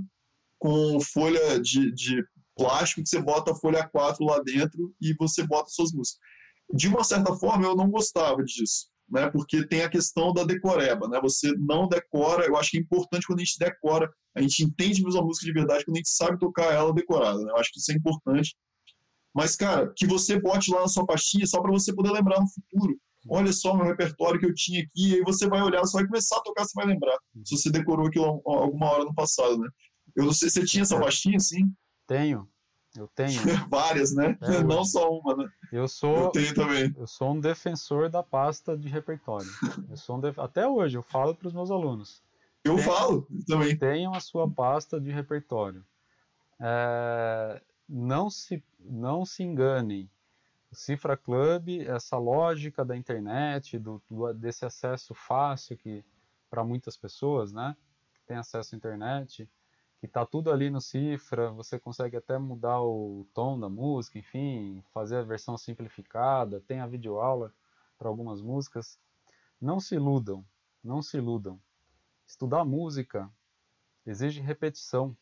[0.60, 2.22] com folha de, de
[2.58, 6.20] plástico que você bota a folha 4 lá dentro e você bota suas músicas.
[6.74, 9.30] De uma certa forma, eu não gostava disso né?
[9.30, 11.20] Porque tem a questão da decoreba, né?
[11.22, 15.04] Você não decora, eu acho que é importante quando a gente decora, a gente entende
[15.04, 17.52] mesmo a música de verdade quando a gente sabe tocar ela decorada, né?
[17.52, 18.56] Eu acho que isso é importante.
[19.34, 22.48] Mas, cara, que você bote lá na sua pastinha só para você poder lembrar no
[22.50, 22.98] futuro.
[23.30, 25.98] Olha só o meu repertório que eu tinha aqui, e aí você vai olhar, você
[25.98, 27.18] vai começar a tocar, você vai lembrar.
[27.46, 29.70] Se você decorou aquilo alguma hora no passado, né?
[30.16, 31.62] Eu não sei, você tinha essa pastinha, sim?
[32.08, 32.50] Tenho.
[32.96, 33.40] Eu tenho.
[33.70, 34.38] Várias, né?
[34.42, 35.50] É, não só uma, né?
[35.72, 36.16] Eu sou.
[36.26, 36.96] Eu tenho também.
[36.98, 39.50] Eu sou um defensor da pasta de repertório.
[39.90, 40.40] Eu sou um def...
[40.40, 42.24] Até hoje eu falo para os meus alunos.
[42.64, 43.78] Eu tenham, falo também.
[43.78, 45.86] Tenham a sua pasta de repertório.
[46.60, 47.62] É...
[47.88, 50.10] Não se não se enganem.
[50.72, 56.04] O Cifra Club, essa lógica da internet, do, do desse acesso fácil que
[56.50, 57.76] para muitas pessoas, né?
[58.16, 59.48] Que tem acesso à internet
[60.00, 64.84] que tá tudo ali no cifra, você consegue até mudar o tom da música, enfim,
[64.94, 67.54] fazer a versão simplificada, tem a videoaula
[67.98, 69.00] para algumas músicas.
[69.60, 70.46] Não se iludam,
[70.84, 71.60] não se iludam.
[72.28, 73.30] Estudar música
[74.06, 75.18] exige repetição.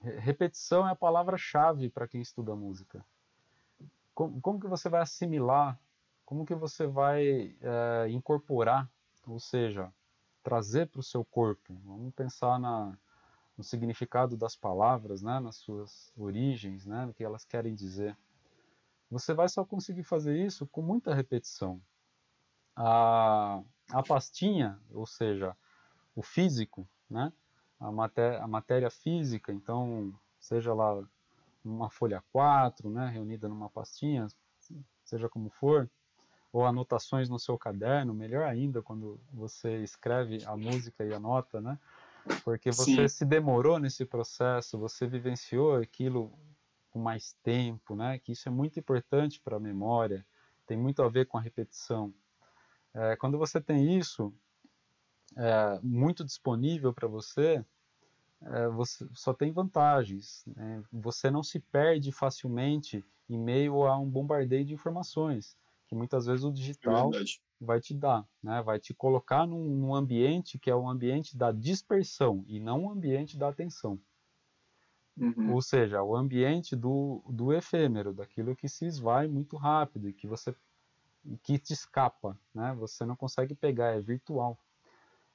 [0.00, 3.04] Repetição é a palavra-chave para quem estuda música.
[4.14, 5.78] Como, como, que você vai assimilar?
[6.24, 8.90] Como que você vai é, incorporar?
[9.26, 9.92] Ou seja,
[10.42, 11.74] trazer para o seu corpo.
[11.84, 12.96] Vamos pensar na,
[13.58, 18.16] no significado das palavras, né, nas suas origens, né, no que elas querem dizer.
[19.10, 21.82] Você vai só conseguir fazer isso com muita repetição.
[22.76, 25.56] A, a pastinha, ou seja,
[26.14, 27.32] o físico, né,
[27.80, 31.02] a, maté a matéria física, então, seja lá
[31.64, 34.28] uma folha 4, né, reunida numa pastinha,
[35.04, 35.90] seja como for,
[36.52, 41.60] ou anotações no seu caderno, melhor ainda quando você escreve a música e a nota,
[41.60, 41.78] né?
[42.44, 43.08] Porque você Sim.
[43.08, 46.32] se demorou nesse processo, você vivenciou aquilo
[46.90, 48.18] com mais tempo, né?
[48.18, 50.26] Que isso é muito importante para a memória,
[50.66, 52.12] tem muito a ver com a repetição.
[52.94, 54.32] É, quando você tem isso
[55.36, 57.64] é, muito disponível para você,
[58.42, 60.44] é, você só tem vantagens.
[60.46, 60.82] Né?
[60.92, 66.44] Você não se perde facilmente em meio a um bombardeio de informações, que muitas vezes
[66.44, 67.10] o digital
[67.60, 68.62] vai te dar, né?
[68.62, 72.90] vai te colocar num, num, ambiente que é o ambiente da dispersão e não o
[72.90, 73.98] ambiente da atenção.
[75.16, 75.54] Uhum.
[75.54, 80.26] Ou seja, o ambiente do, do efêmero, daquilo que se esvai muito rápido e que
[80.26, 80.54] você
[81.42, 82.74] que te escapa, né?
[82.78, 84.56] Você não consegue pegar, é virtual,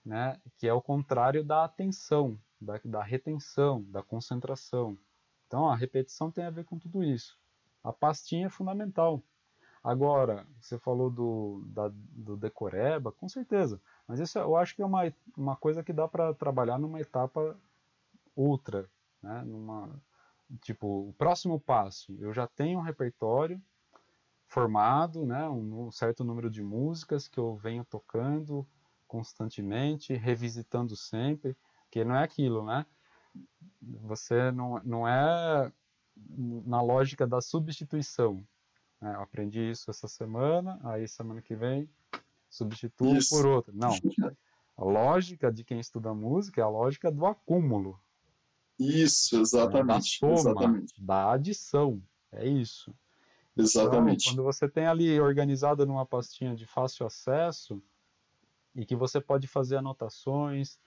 [0.03, 0.39] né?
[0.57, 4.97] Que é o contrário da atenção, da, da retenção, da concentração.
[5.47, 7.37] Então, a repetição tem a ver com tudo isso.
[7.83, 9.21] A pastinha é fundamental.
[9.83, 13.81] Agora, você falou do, da, do decoreba, com certeza.
[14.07, 15.01] Mas isso eu acho que é uma,
[15.35, 17.59] uma coisa que dá para trabalhar numa etapa
[18.33, 18.89] outra.
[19.21, 19.43] Né?
[19.43, 20.01] Numa,
[20.61, 23.61] tipo, o próximo passo, eu já tenho um repertório
[24.47, 25.49] formado, né?
[25.49, 28.65] um, um certo número de músicas que eu venho tocando
[29.05, 31.55] constantemente, revisitando sempre,
[31.91, 32.85] que não é aquilo, né?
[33.81, 35.71] Você não, não é
[36.65, 38.43] na lógica da substituição.
[39.03, 39.15] Né?
[39.15, 41.89] Eu aprendi isso essa semana, aí semana que vem
[42.49, 43.35] substituo isso.
[43.35, 43.73] por outra.
[43.75, 43.93] Não.
[44.77, 47.99] A lógica de quem estuda música é a lógica do acúmulo.
[48.79, 49.87] Isso, exatamente.
[49.87, 50.93] Da soma, exatamente.
[50.97, 52.01] da adição.
[52.31, 52.95] É isso.
[53.57, 54.23] Exatamente.
[54.23, 57.83] Então, quando você tem ali organizado numa pastinha de fácil acesso
[58.73, 60.79] e que você pode fazer anotações,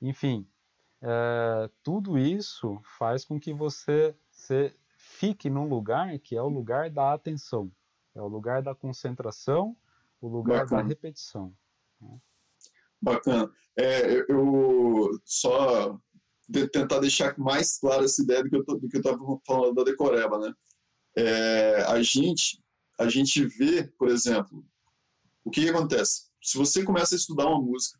[0.00, 0.46] enfim,
[1.02, 4.72] é, tudo isso faz com que você se
[5.18, 7.70] fique num lugar que é o lugar da atenção,
[8.14, 9.76] é o lugar da concentração,
[10.20, 10.82] o lugar Bacana.
[10.82, 11.52] da repetição.
[12.00, 12.18] Né?
[13.02, 13.50] Bacana.
[13.76, 15.98] É, eu só
[16.48, 18.56] de tentar deixar mais clara essa ideia do que
[18.96, 20.54] eu estava falando da decoreba, né?
[21.16, 22.62] É, a gente
[22.98, 24.64] a gente vê, por exemplo,
[25.44, 26.28] o que, que, acontece?
[26.42, 27.97] Se você começa a estudar uma música,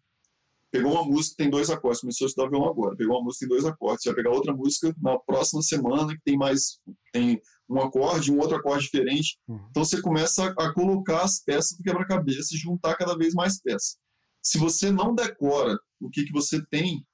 [0.71, 3.45] pegou uma música que tem dois acordes, começou a estudar violão agora, pegou uma música
[3.45, 6.79] que tem dois acordes, você vai pegar outra música na próxima semana que tem mais
[7.13, 9.39] tem um acorde, um outro acorde diferente.
[9.47, 9.67] Uhum.
[9.71, 13.61] Então você começa a, a colocar as peças do quebra-cabeça e juntar cada vez mais
[13.61, 13.97] peças.
[14.43, 17.05] Se você não decora o que, que você tem,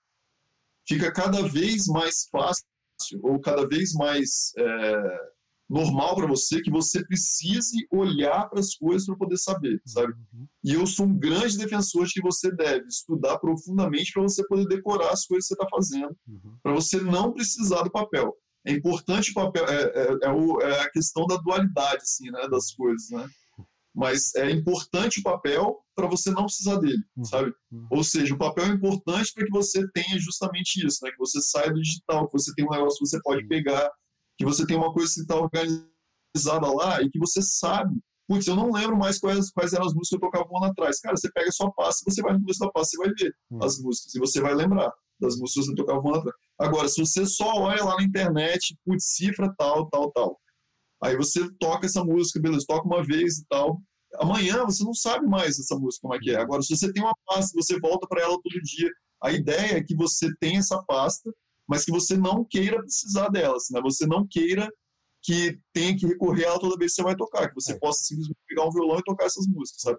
[0.87, 2.65] fica cada vez mais fácil
[3.23, 5.21] ou cada vez mais é,
[5.69, 10.13] normal para você que você precise olhar para as coisas para poder saber, sabe?
[10.13, 10.47] Uhum.
[10.63, 14.67] E eu sou um grande defensor de que você deve estudar profundamente para você poder
[14.67, 16.57] decorar as coisas que você está fazendo, uhum.
[16.63, 18.35] para você não precisar do papel.
[18.67, 22.49] É importante o papel, é, é, é, o, é, a questão da dualidade, assim, né,
[22.49, 23.29] das coisas, né?
[23.95, 27.25] Mas é importante o papel para você não precisar dele, uhum.
[27.25, 27.53] sabe?
[27.71, 27.87] Uhum.
[27.91, 31.13] Ou seja, o papel é importante para que você tenha justamente isso, né?
[31.13, 33.89] Que você saia do digital, que você tenha um negócio que você pode pegar,
[34.37, 37.97] que você tem uma coisa que está organizada lá e que você sabe.
[38.27, 40.73] Putz, eu não lembro mais quais, quais eram as músicas que eu tocava um ano
[40.73, 40.99] atrás.
[41.01, 43.35] Cara, você pega a sua pasta, você vai no começo da pasta, você vai ver
[43.51, 43.59] hum.
[43.63, 46.37] as músicas e você vai lembrar das músicas que você tocava um ano atrás.
[46.59, 50.41] Agora, se você só olha lá na internet, putz, cifra tal, tal, tal.
[51.03, 53.81] Aí você toca essa música, beleza, toca uma vez e tal.
[54.17, 56.37] Amanhã você não sabe mais essa música como é que é.
[56.37, 58.91] Agora, se você tem uma pasta, você volta para ela todo dia.
[59.23, 61.31] A ideia é que você tenha essa pasta
[61.69, 63.81] mas que você não queira precisar delas, né?
[63.83, 64.71] Você não queira
[65.23, 67.79] que tenha que recorrer a ela toda vez que você vai tocar, que você é.
[67.79, 69.99] possa simplesmente pegar um violão e tocar essas músicas, sabe?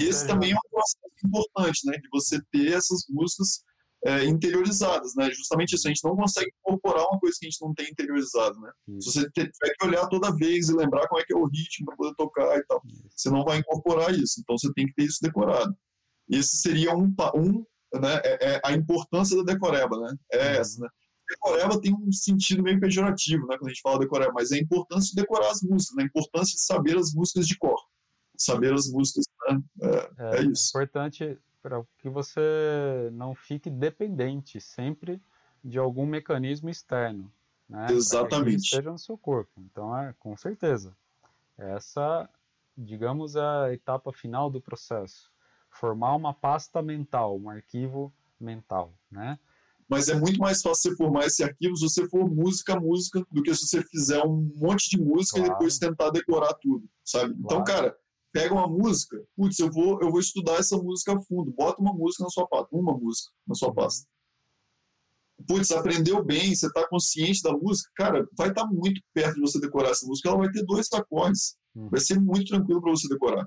[0.00, 1.98] Esse também é um processo importante, né?
[1.98, 3.64] De você ter essas músicas
[4.04, 5.28] é, interiorizadas, né?
[5.32, 8.60] Justamente isso, a gente não consegue incorporar uma coisa que a gente não tem interiorizado,
[8.60, 8.70] né?
[9.00, 11.86] Se você tiver que olhar toda vez e lembrar como é que é o ritmo
[11.86, 12.80] para poder tocar e tal,
[13.14, 15.76] você não vai incorporar isso, então você tem que ter isso decorado.
[16.30, 17.64] Esse seria um, um
[18.00, 20.14] né, é, é a importância da decoreba, né?
[20.32, 20.60] É uhum.
[20.60, 20.88] essa, né?
[21.30, 24.60] Decoreba tem um sentido meio pejorativo, né, quando a gente fala decoreba, mas é a
[24.60, 27.80] importância de decorar as músicas, né, a importância de saber as músicas de cor,
[28.36, 30.76] saber as músicas, né, é, é, é isso.
[30.76, 35.20] É importante para que você não fique dependente sempre
[35.62, 37.30] de algum mecanismo externo,
[37.68, 38.56] né, Exatamente.
[38.56, 39.52] Que esteja no seu corpo.
[39.58, 40.96] Então, é, com certeza,
[41.56, 42.28] essa,
[42.76, 45.30] digamos, é a etapa final do processo.
[45.68, 49.38] Formar uma pasta mental, um arquivo mental, né?
[49.90, 53.42] Mas é muito mais fácil você formar esse arquivo se você for música música do
[53.42, 55.50] que se você fizer um monte de música claro.
[55.50, 57.34] e depois tentar decorar tudo, sabe?
[57.36, 57.62] Então, claro.
[57.62, 57.96] Então, cara,
[58.32, 61.92] pega uma música, putz, eu vou, eu vou estudar essa música a fundo, bota uma
[61.92, 64.06] música na sua pasta, uma música na sua pasta.
[65.48, 69.40] Putz, aprendeu bem, você está consciente da música, cara, vai estar tá muito perto de
[69.40, 71.88] você decorar essa música, ela vai ter dois acordes, hum.
[71.90, 73.44] vai ser muito tranquilo para você decorar.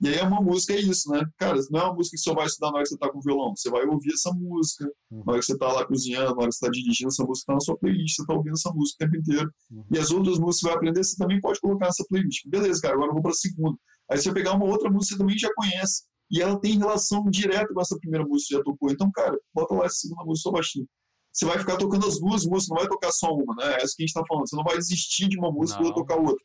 [0.00, 1.24] E aí é uma música é isso, né?
[1.38, 3.18] Cara, não é uma música que só vai estudar na hora que você tá com
[3.18, 3.56] o violão.
[3.56, 5.22] Você vai ouvir essa música, uhum.
[5.24, 7.46] na hora que você tá lá cozinhando, na hora que você tá dirigindo, essa música
[7.46, 9.50] tá na sua playlist, você tá ouvindo essa música o tempo inteiro.
[9.70, 9.84] Uhum.
[9.90, 12.46] E as outras músicas que você vai aprender, você também pode colocar nessa playlist.
[12.46, 13.78] Beleza, cara, agora eu vou pra segunda.
[14.10, 16.78] Aí você vai pegar uma outra música que você também já conhece, e ela tem
[16.78, 18.90] relação direta com essa primeira música que você já tocou.
[18.90, 20.86] Então, cara, bota lá essa segunda música só baixinho.
[21.32, 23.76] Você vai ficar tocando as duas músicas, não vai tocar só uma, né?
[23.80, 24.48] É isso que a gente tá falando.
[24.48, 26.42] Você não vai desistir de uma música e tocar outra.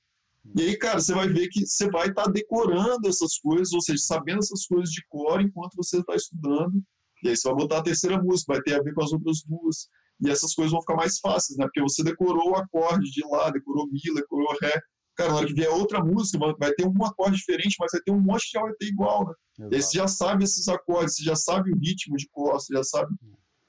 [0.55, 3.81] E aí, cara, você vai ver que você vai estar tá decorando essas coisas, ou
[3.81, 6.81] seja, sabendo essas coisas de cor enquanto você está estudando.
[7.23, 9.43] E aí você vai botar a terceira música, vai ter a ver com as outras
[9.45, 9.87] duas.
[10.23, 11.65] E essas coisas vão ficar mais fáceis, né?
[11.65, 14.81] Porque você decorou o acorde de lá, decorou mi, decorou ré.
[15.15, 18.11] Cara, na hora que vier outra música, vai ter um acorde diferente, mas vai ter
[18.11, 19.33] um monte que já vai ter igual, né?
[19.59, 19.73] Exato.
[19.73, 22.73] E aí você já sabe esses acordes, você já sabe o ritmo de cor, você
[22.73, 23.13] já sabe.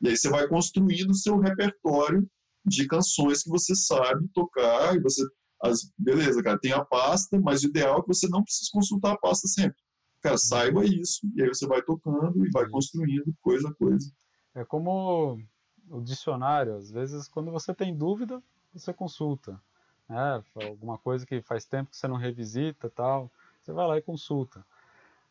[0.01, 2.27] E aí você vai construindo o seu repertório
[2.65, 5.23] de canções que você sabe tocar e você
[5.63, 9.13] as, beleza, cara, tem a pasta, mas o ideal é que você não precise consultar
[9.13, 9.81] a pasta sempre.
[10.21, 14.13] Cara, saiba isso, e aí você vai tocando e vai construindo coisa a coisa.
[14.55, 15.41] É como
[15.89, 19.61] o dicionário, às vezes quando você tem dúvida, você consulta.
[20.09, 20.43] Né?
[20.69, 24.65] Alguma coisa que faz tempo que você não revisita tal, você vai lá e consulta.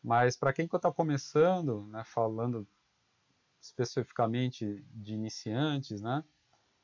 [0.02, 2.66] Mas para quem está começando, né, falando
[3.60, 6.24] especificamente de iniciantes, né,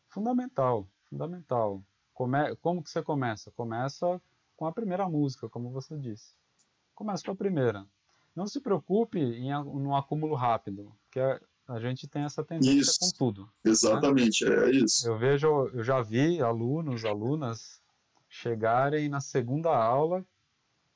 [0.08, 1.82] fundamental, fundamental.
[2.18, 2.56] Come...
[2.56, 3.52] Como que você começa?
[3.52, 4.20] Começa
[4.56, 6.34] com a primeira música, como você disse.
[6.92, 7.86] Começa com a primeira.
[8.34, 11.20] Não se preocupe em um acúmulo rápido, porque
[11.68, 12.98] a gente tem essa tendência isso.
[12.98, 13.42] com tudo.
[13.42, 13.70] Né?
[13.70, 14.66] Exatamente, né?
[14.66, 15.08] é isso.
[15.08, 17.80] Eu vejo, eu já vi alunos, alunas
[18.28, 20.26] chegarem na segunda aula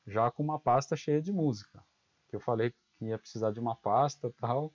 [0.05, 1.85] já com uma pasta cheia de música.
[2.29, 4.73] Que eu falei que ia precisar de uma pasta tal,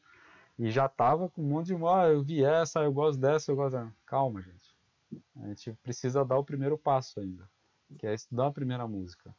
[0.58, 3.56] e já tava com um monte de, ah, eu vi essa, eu gosto dessa, eu
[3.58, 3.94] gosto dessa.
[4.06, 4.67] Calma, gente.
[5.38, 7.50] A gente precisa dar o primeiro passo ainda,
[7.98, 9.36] que é estudar a primeira música.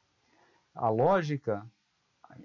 [0.75, 1.69] A lógica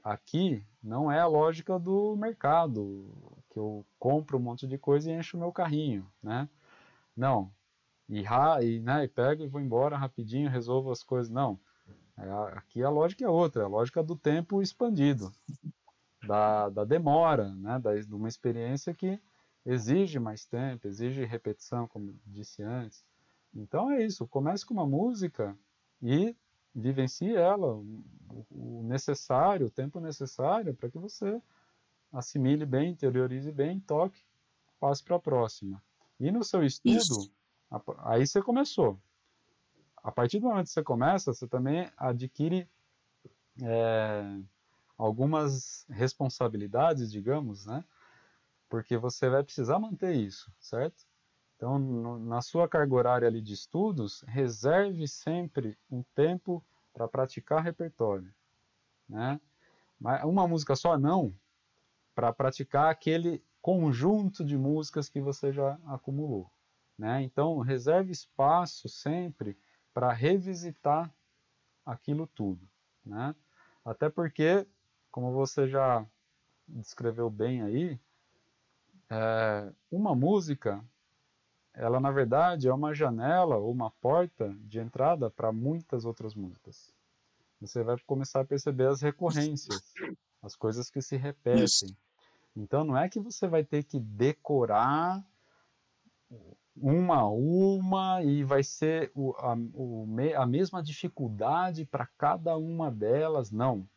[0.04, 5.14] aqui não é a lógica do mercado, que eu compro um monte de coisa e
[5.14, 6.50] encho o meu carrinho, né?
[7.16, 7.54] Não.
[8.10, 8.24] E,
[8.62, 11.30] e, né, e pego e vou embora rapidinho, resolvo as coisas.
[11.32, 11.60] Não.
[12.18, 15.32] É, aqui a lógica é outra, é a lógica do tempo expandido,
[16.28, 19.20] da, da demora, né, da, de uma experiência que
[19.66, 23.04] exige mais tempo, exige repetição, como disse antes.
[23.56, 25.58] Então é isso, comece com uma música
[26.02, 26.36] e
[26.74, 27.76] vivencie ela,
[28.50, 31.42] o necessário, o tempo necessário para que você
[32.12, 34.24] assimile bem, interiorize bem, toque,
[34.80, 35.82] passe para a próxima.
[36.20, 37.32] E no seu estudo, isso.
[38.00, 39.00] aí você começou.
[39.98, 42.68] A partir do momento que você começa, você também adquire
[43.62, 44.42] é,
[44.98, 47.84] algumas responsabilidades, digamos, né?
[48.70, 51.06] Porque você vai precisar manter isso, certo?
[51.64, 56.62] Então, no, na sua carga horária ali de estudos, reserve sempre um tempo
[56.94, 58.36] para praticar repertório,
[59.08, 59.40] né?
[59.98, 61.34] Mas uma música só não,
[62.14, 66.52] para praticar aquele conjunto de músicas que você já acumulou,
[66.98, 67.22] né?
[67.22, 69.58] Então, reserve espaço sempre
[69.94, 71.10] para revisitar
[71.86, 72.68] aquilo tudo,
[73.06, 73.34] né?
[73.86, 74.68] Até porque,
[75.10, 76.06] como você já
[76.68, 77.98] descreveu bem aí,
[79.10, 80.84] é, uma música
[81.74, 86.94] ela na verdade é uma janela ou uma porta de entrada para muitas outras músicas.
[87.60, 89.94] Você vai começar a perceber as recorrências,
[90.42, 91.96] as coisas que se repetem.
[92.56, 95.26] Então não é que você vai ter que decorar
[96.76, 100.08] uma a uma e vai ser o, a, o,
[100.38, 103.88] a mesma dificuldade para cada uma delas, não.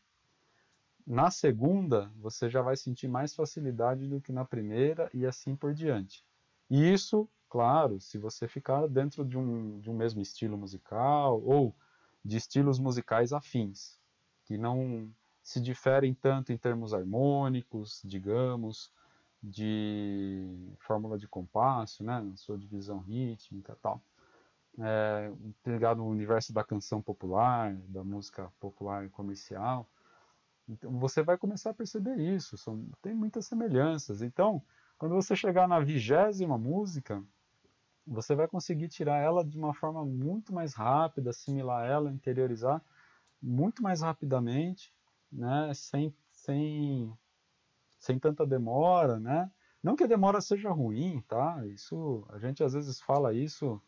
[1.06, 5.72] Na segunda, você já vai sentir mais facilidade do que na primeira e assim por
[5.72, 6.24] diante.
[6.68, 11.74] E isso claro, se você ficar dentro de um, de um mesmo estilo musical ou
[12.24, 13.98] de estilos musicais afins,
[14.44, 15.11] que não
[15.42, 18.90] se diferem tanto em termos harmônicos, digamos,
[19.42, 24.02] de fórmula de compasso, né, sua divisão rítmica e tal.
[24.78, 25.32] É,
[25.64, 29.88] ligado no universo da canção popular, da música popular comercial.
[30.68, 34.20] Então, você vai começar a perceber isso, são, tem muitas semelhanças.
[34.20, 34.61] Então,
[34.98, 37.22] quando você chegar na vigésima música,
[38.06, 42.82] você vai conseguir tirar ela de uma forma muito mais rápida, assimilar ela, interiorizar
[43.42, 44.94] muito mais rapidamente,
[45.30, 47.12] né, sem, sem,
[47.98, 49.50] sem tanta demora, né?
[49.82, 51.64] Não que a demora seja ruim, tá?
[51.66, 53.80] Isso, a gente às vezes fala isso,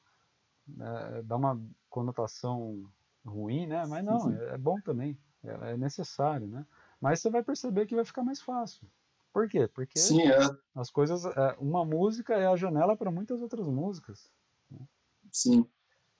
[0.78, 2.90] é, dá uma conotação
[3.24, 3.86] ruim, né?
[3.86, 6.66] Mas não, é, é bom também, é, é necessário, né?
[7.00, 8.88] Mas você vai perceber que vai ficar mais fácil.
[9.38, 9.68] Por quê?
[9.68, 10.36] Porque Sim, é.
[10.74, 11.24] as coisas.
[11.24, 14.28] É, uma música é a janela para muitas outras músicas.
[14.68, 14.80] Né?
[15.30, 15.64] Sim.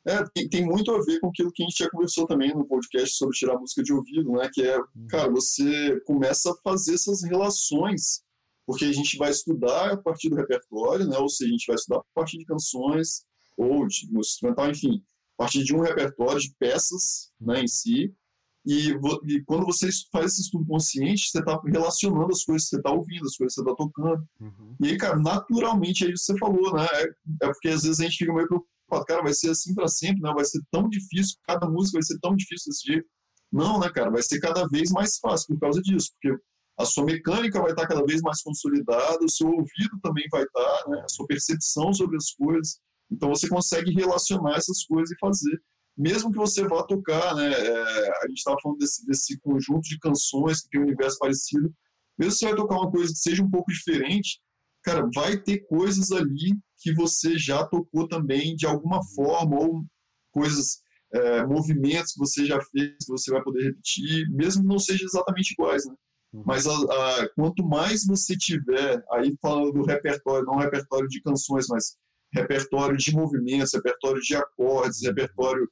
[0.07, 2.64] É, tem, tem, muito a ver com aquilo que a gente já conversou também no
[2.64, 4.48] podcast sobre tirar música de ouvido, né?
[4.54, 5.09] Que é, uhum.
[5.11, 8.22] cara, você começa a fazer essas relações,
[8.64, 11.18] porque a gente vai estudar a partir do repertório, né?
[11.18, 13.26] Ou seja, a gente vai estudar a partir de canções
[13.57, 15.04] ou de música instrumental, enfim,
[15.37, 18.14] a partir de um repertório de peças, né, em si,
[18.70, 18.90] e,
[19.24, 22.92] e, quando você faz esse estudo consciente, você está relacionando as coisas que você está
[22.92, 24.22] ouvindo, as coisas que você está tocando.
[24.38, 24.76] Uhum.
[24.83, 26.87] E aí, cara, naturalmente é isso que você falou, né?
[26.92, 29.88] É, é, porque às vezes a gente fica meio preocupado, cara, vai ser assim para
[29.88, 30.31] sempre, né?
[30.35, 33.09] Vai ser tão difícil, cada música vai ser tão difícil desse jeito.
[33.50, 34.11] Não, né, cara?
[34.11, 36.38] Vai ser cada vez mais fácil por causa disso, porque
[36.78, 40.42] a sua mecânica vai estar tá cada vez mais consolidada, o seu ouvido também vai
[40.42, 41.00] estar, tá, né?
[41.07, 42.81] A sua percepção sobre as coisas.
[43.11, 45.59] Então você consegue relacionar essas coisas e fazer
[45.98, 49.98] mesmo que você vá tocar, né, é, a gente estava falando desse, desse conjunto de
[49.98, 51.74] canções que tem um universo parecido,
[52.16, 54.40] mesmo que você vai tocar uma coisa que seja um pouco diferente,
[54.84, 59.84] cara, vai ter coisas ali que você já tocou também de alguma forma, ou
[60.30, 60.80] coisas,
[61.12, 65.06] é, movimentos que você já fez, que você vai poder repetir, mesmo que não sejam
[65.06, 65.94] exatamente iguais, né?
[66.32, 66.42] Uhum.
[66.46, 71.66] Mas a, a, quanto mais você tiver, aí falando do repertório, não repertório de canções,
[71.68, 71.96] mas
[72.32, 75.68] repertório de movimentos, repertório de acordes, repertório é,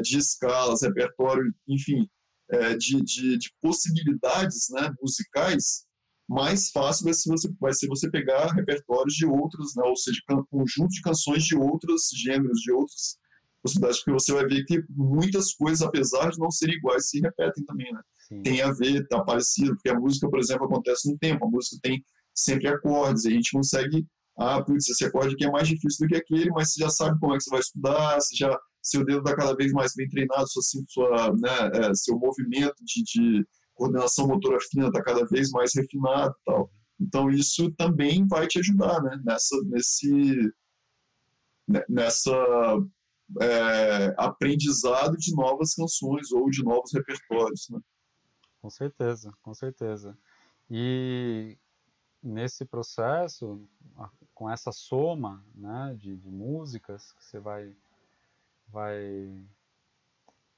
[0.00, 2.06] de escalas, repertório, enfim,
[2.50, 5.84] é, de, de, de, possibilidades né, musicais,
[6.28, 10.20] mais fácil vai ser, você, vai ser você pegar repertórios de outros, né, ou seja,
[10.50, 13.16] conjunto de canções de outros gêneros, de outras
[13.62, 17.64] possibilidades, porque você vai ver que muitas coisas, apesar de não serem iguais, se repetem
[17.64, 18.00] também, né?
[18.28, 18.42] Sim.
[18.42, 21.78] Tem a ver, tá parecido, porque a música, por exemplo, acontece no tempo, a música
[21.82, 24.06] tem sempre acordes, e a gente consegue,
[24.38, 27.18] ah, putz, esse acorde aqui é mais difícil do que aquele, mas você já sabe
[27.18, 28.58] como é que você vai estudar, você já
[28.88, 33.02] seu dedo está cada vez mais bem treinado, sua, sua, né, é, seu movimento de,
[33.02, 36.70] de coordenação motora fina está cada vez mais refinado tal.
[37.00, 40.52] Então isso também vai te ajudar, né, nessa, nesse
[41.88, 42.32] nessa
[43.42, 47.78] é, aprendizado de novas canções ou de novos repertórios, né?
[48.60, 50.18] Com certeza, com certeza.
[50.70, 51.56] E
[52.22, 53.62] nesse processo,
[54.34, 57.74] com essa soma né, de, de músicas que você vai,
[58.68, 59.44] vai,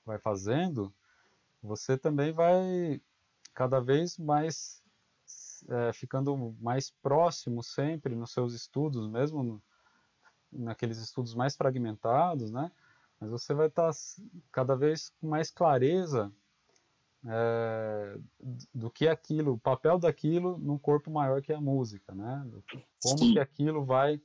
[0.04, 0.92] vai fazendo,
[1.62, 3.00] você também vai
[3.54, 4.82] cada vez mais
[5.68, 9.62] é, ficando mais próximo sempre nos seus estudos, mesmo no,
[10.52, 12.70] naqueles estudos mais fragmentados, né?
[13.18, 13.98] Mas você vai estar tá
[14.50, 16.32] cada vez com mais clareza
[17.26, 18.18] é,
[18.74, 22.46] do que aquilo, o papel daquilo num corpo maior que a música, né?
[23.02, 23.32] Como Sim.
[23.32, 24.20] que aquilo vai,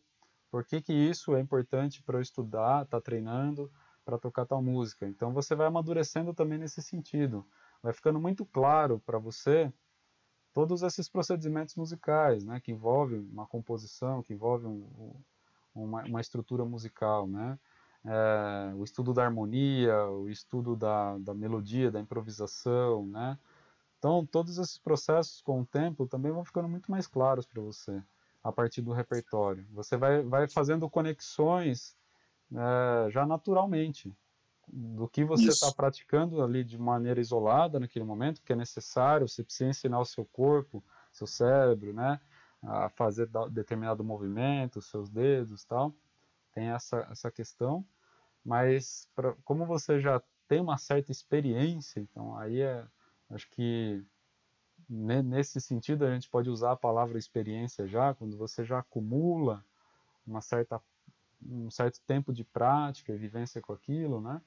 [0.56, 3.70] por que que isso é importante para eu estudar, estar tá treinando
[4.06, 5.06] para tocar tal música.
[5.06, 7.46] Então você vai amadurecendo também nesse sentido.
[7.84, 9.70] Vai ficando muito claro para você
[10.54, 12.62] todos esses procedimentos musicais, né?
[12.62, 15.14] Que envolvem uma composição, que envolvem um,
[15.76, 17.60] uma, uma estrutura musical, né?
[18.06, 23.38] é, o estudo da harmonia, o estudo da, da melodia, da improvisação, né?
[23.98, 28.02] Então, todos esses processos com o tempo também vão ficando muito mais claros para você
[28.46, 29.66] a partir do repertório.
[29.72, 31.98] Você vai, vai fazendo conexões
[32.54, 34.16] é, já naturalmente
[34.68, 39.44] do que você está praticando ali de maneira isolada naquele momento, que é necessário, você
[39.44, 42.20] precisa ensinar o seu corpo, seu cérebro, né,
[42.64, 45.94] a fazer determinado movimento, seus dedos, tal.
[46.54, 47.86] Tem essa essa questão
[48.46, 52.86] mas pra, como você já tem uma certa experiência, então aí é,
[53.32, 54.06] acho que
[54.90, 59.64] nesse sentido a gente pode usar a palavra experiência já, quando você já acumula
[60.26, 60.82] uma certa,
[61.46, 64.42] um certo tempo de prática e vivência com aquilo, né?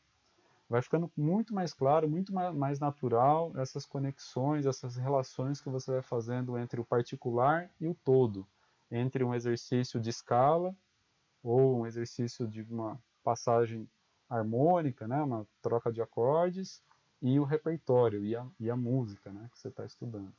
[0.69, 6.03] Vai ficando muito mais claro, muito mais natural essas conexões, essas relações que você vai
[6.03, 8.47] fazendo entre o particular e o todo,
[8.91, 10.77] entre um exercício de escala
[11.43, 13.89] ou um exercício de uma passagem
[14.29, 16.83] harmônica, né, uma troca de acordes,
[17.21, 20.33] e o repertório, e a, e a música né, que você está estudando.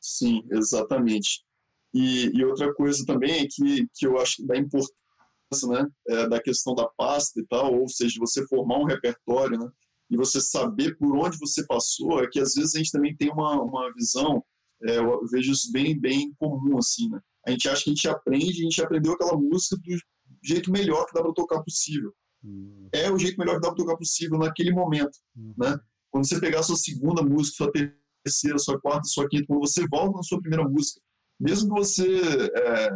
[0.00, 1.44] Sim, exatamente.
[1.92, 4.94] E, e, outra coisa também é que, que eu acho da importância
[5.68, 9.70] né, é, da questão da pasta e tal, ou seja, você formar um repertório né,
[10.10, 13.30] e você saber por onde você passou, é que às vezes a gente também tem
[13.30, 14.44] uma, uma visão,
[14.82, 17.20] é, eu vejo isso bem, bem comum, assim, né?
[17.46, 19.98] A gente acha que a gente aprende, a gente aprendeu aquela música do
[20.42, 22.12] jeito melhor que dá para tocar possível.
[22.42, 22.88] Uhum.
[22.92, 25.54] É o jeito melhor que dá para tocar possível naquele momento, uhum.
[25.56, 25.78] né?
[26.14, 30.18] Quando você pegar sua segunda música, sua terceira, sua quarta, sua quinta, quando você volta
[30.18, 31.00] na sua primeira música,
[31.40, 32.20] mesmo que você
[32.54, 32.90] é,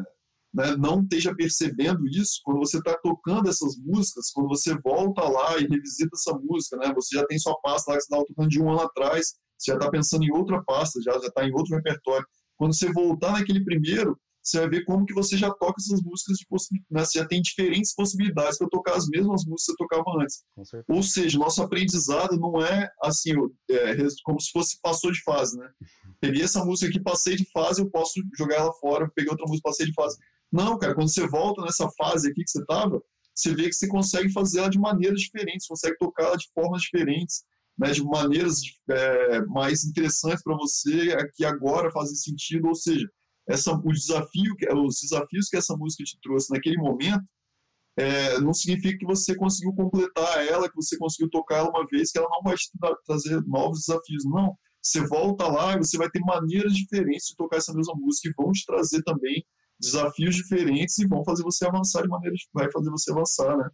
[0.55, 5.59] né, não esteja percebendo isso, quando você está tocando essas músicas, quando você volta lá
[5.59, 8.49] e revisita essa música, né, você já tem sua pasta lá que você estava tocando
[8.51, 11.75] de um ano atrás, você já está pensando em outra pasta, já está em outro
[11.75, 12.25] repertório.
[12.57, 14.16] Quando você voltar naquele primeiro,
[14.49, 17.05] você vai ver como que você já toca essas músicas de possibilidades, né?
[17.05, 20.44] você já tem diferentes possibilidades para tocar as mesmas músicas que você tocava antes.
[20.88, 23.32] Ou seja, nosso aprendizado não é assim,
[23.70, 25.68] é, como se fosse passou de fase, né?
[26.20, 29.68] Peguei essa música aqui, passei de fase, eu posso jogar ela fora, peguei outra música,
[29.68, 30.16] passei de fase.
[30.51, 33.01] Não, cara, quando você volta nessa fase aqui que você estava,
[33.34, 36.82] você vê que você consegue fazer ela de maneiras diferentes, consegue tocar ela de formas
[36.82, 37.44] diferentes,
[37.78, 43.09] né, de maneiras é, mais interessantes para você, que agora fazem sentido, ou seja,
[43.49, 47.24] essa, o desafio, os desafios que essa música te trouxe naquele momento,
[47.99, 52.12] é, não significa que você conseguiu completar ela, que você conseguiu tocar ela uma vez,
[52.12, 52.70] que ela não vai te
[53.05, 54.24] trazer novos desafios.
[54.24, 54.57] Não.
[54.80, 58.32] Você volta lá e você vai ter maneiras diferentes de tocar essa mesma música e
[58.36, 59.44] vão te trazer também
[59.80, 63.68] desafios diferentes e vão fazer você avançar de maneira vai fazer você avançar, né?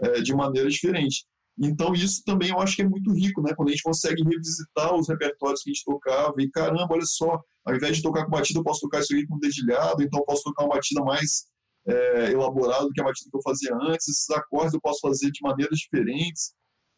[0.00, 1.24] É, de maneira diferente.
[1.60, 3.52] Então, isso também eu acho que é muito rico, né?
[3.54, 7.40] Quando a gente consegue revisitar os repertórios que a gente tocava e, caramba, olha só,
[7.64, 10.24] ao invés de tocar com batida, eu posso tocar isso aqui com dedilhado, então eu
[10.24, 11.46] posso tocar uma batida mais
[11.86, 14.08] é, elaborada do que a batida que eu fazia antes.
[14.08, 16.52] Esses acordes eu posso fazer de maneiras diferentes.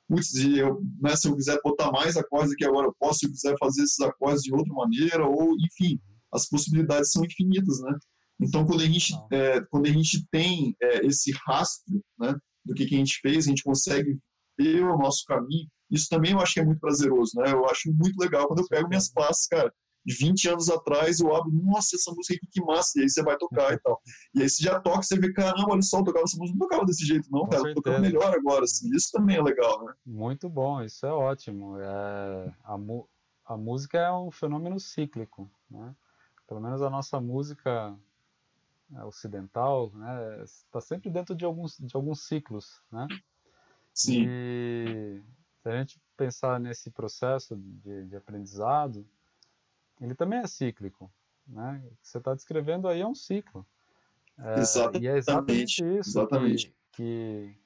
[0.06, 3.30] Putz, eu, né, se eu quiser botar mais acordes aqui agora, eu posso, se eu
[3.30, 5.98] quiser fazer esses acordes de outra maneira, ou, enfim,
[6.32, 7.96] as possibilidades são infinitas, né?
[8.40, 12.34] Então, quando a gente, é, quando a gente tem é, esse rastro né,
[12.64, 14.18] do que, que a gente fez, a gente consegue
[14.61, 15.68] ter o nosso caminho.
[15.90, 17.50] Isso também eu acho que é muito prazeroso, né?
[17.50, 21.34] Eu acho muito legal quando eu pego minhas pastas, cara, de 20 anos atrás, eu
[21.34, 24.00] abro, nossa, essa música aqui que massa, e aí você vai tocar e tal.
[24.34, 26.66] E aí você já toca, você vê, caramba, olha só, eu tocava essa música, não
[26.66, 28.88] tocava desse jeito, não, Com cara, eu tocando melhor agora, assim.
[28.94, 29.92] Isso também é legal, né?
[30.06, 31.78] Muito bom, isso é ótimo.
[31.78, 32.78] É, a,
[33.46, 35.94] a música é um fenômeno cíclico, né?
[36.46, 37.96] Pelo menos a nossa música
[39.04, 43.06] ocidental, né, está sempre dentro de alguns, de alguns ciclos, né?
[43.95, 44.26] Sim.
[44.26, 45.22] E
[45.62, 49.07] se a gente pensar nesse processo de, de aprendizado,
[50.01, 51.11] ele também é cíclico.
[51.47, 51.82] Né?
[51.84, 53.66] O que você está descrevendo aí é um ciclo.
[54.38, 55.05] É, exatamente.
[55.05, 56.66] E é exatamente isso exatamente.
[56.68, 57.57] Que, que,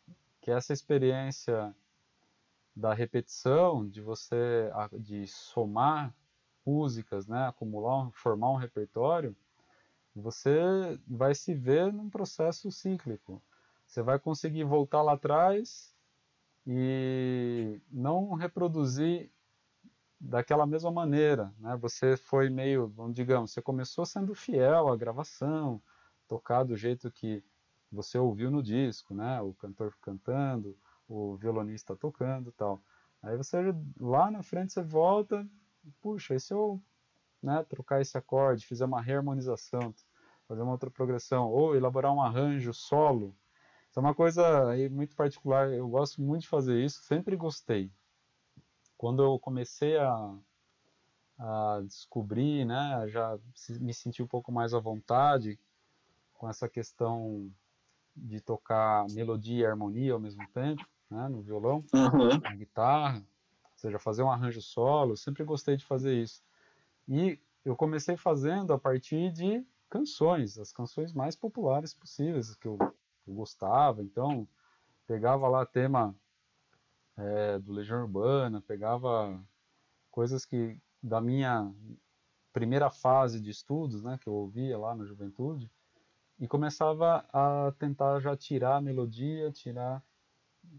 [0.42, 1.74] que essa experiência
[2.74, 6.12] da repetição, de você de somar
[6.66, 9.36] músicas, né, acumular, formar um repertório,
[10.14, 13.40] você vai se ver num processo cíclico.
[13.86, 15.93] Você vai conseguir voltar lá atrás
[16.66, 19.30] e não reproduzir
[20.18, 21.76] daquela mesma maneira, né?
[21.76, 25.82] Você foi meio, digamos, você começou sendo fiel à gravação,
[26.26, 27.44] tocar do jeito que
[27.92, 29.40] você ouviu no disco, né?
[29.42, 30.76] O cantor cantando,
[31.08, 32.82] o violonista tocando, tal.
[33.22, 35.46] Aí você lá na frente você volta,
[36.00, 36.82] puxa, e se eu
[37.42, 39.94] né, trocar esse acorde, fizer uma reharmonização,
[40.48, 43.36] fazer uma outra progressão, ou elaborar um arranjo solo.
[43.94, 47.92] Isso é uma coisa aí muito particular, eu gosto muito de fazer isso, sempre gostei.
[48.98, 50.36] Quando eu comecei a,
[51.38, 53.38] a descobrir, né, já
[53.80, 55.56] me senti um pouco mais à vontade
[56.32, 57.48] com essa questão
[58.16, 62.40] de tocar melodia e harmonia ao mesmo tempo, né, no violão, uhum.
[62.42, 66.42] na guitarra, ou seja, fazer um arranjo solo, sempre gostei de fazer isso.
[67.06, 72.76] E eu comecei fazendo a partir de canções, as canções mais populares possíveis que eu,
[73.32, 74.02] gostava.
[74.02, 74.46] Então,
[75.06, 76.14] pegava lá tema
[77.16, 79.40] é, do Legião Urbana, pegava
[80.10, 81.72] coisas que da minha
[82.52, 85.70] primeira fase de estudos, né, que eu ouvia lá na juventude,
[86.38, 90.02] e começava a tentar já tirar a melodia, tirar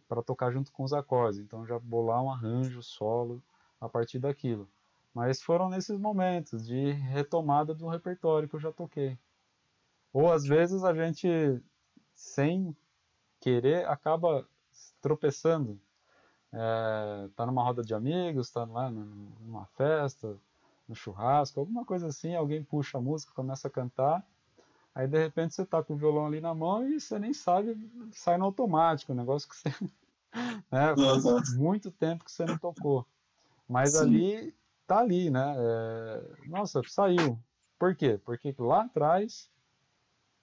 [0.07, 1.39] para tocar junto com os acordes.
[1.39, 3.41] Então já bolar um arranjo solo
[3.79, 4.67] a partir daquilo.
[5.13, 9.17] Mas foram nesses momentos de retomada do repertório que eu já toquei.
[10.11, 11.27] Ou às vezes a gente,
[12.15, 12.75] sem
[13.39, 14.47] querer, acaba
[15.01, 15.79] tropeçando.
[16.51, 20.37] É, tá numa roda de amigos, tá lá numa festa,
[20.87, 24.25] no churrasco, alguma coisa assim, alguém puxa a música, começa a cantar,
[24.93, 27.77] aí de repente você tá com o violão ali na mão e você nem sabe,
[28.11, 29.69] sai no automático, um negócio que você
[30.71, 33.05] né, faz muito tempo que você não tocou.
[33.67, 33.99] Mas Sim.
[33.99, 34.55] ali
[34.87, 35.55] tá ali, né?
[35.57, 37.37] É, nossa, saiu.
[37.77, 38.19] Por quê?
[38.23, 39.49] Porque lá atrás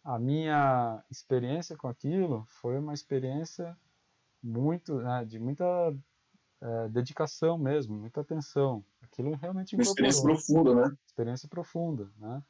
[0.04, 3.76] a minha experiência com aquilo foi uma experiência
[4.42, 5.64] muito, né, de muita
[6.60, 8.84] é, dedicação mesmo, muita atenção.
[9.02, 10.96] Aquilo realmente uma experiência profunda, né?
[11.06, 12.42] Experiência profunda, né?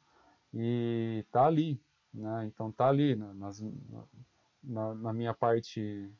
[0.53, 1.81] E tá ali,
[2.13, 2.45] né?
[2.45, 3.63] Então tá ali nas,
[4.63, 6.11] na, na minha parte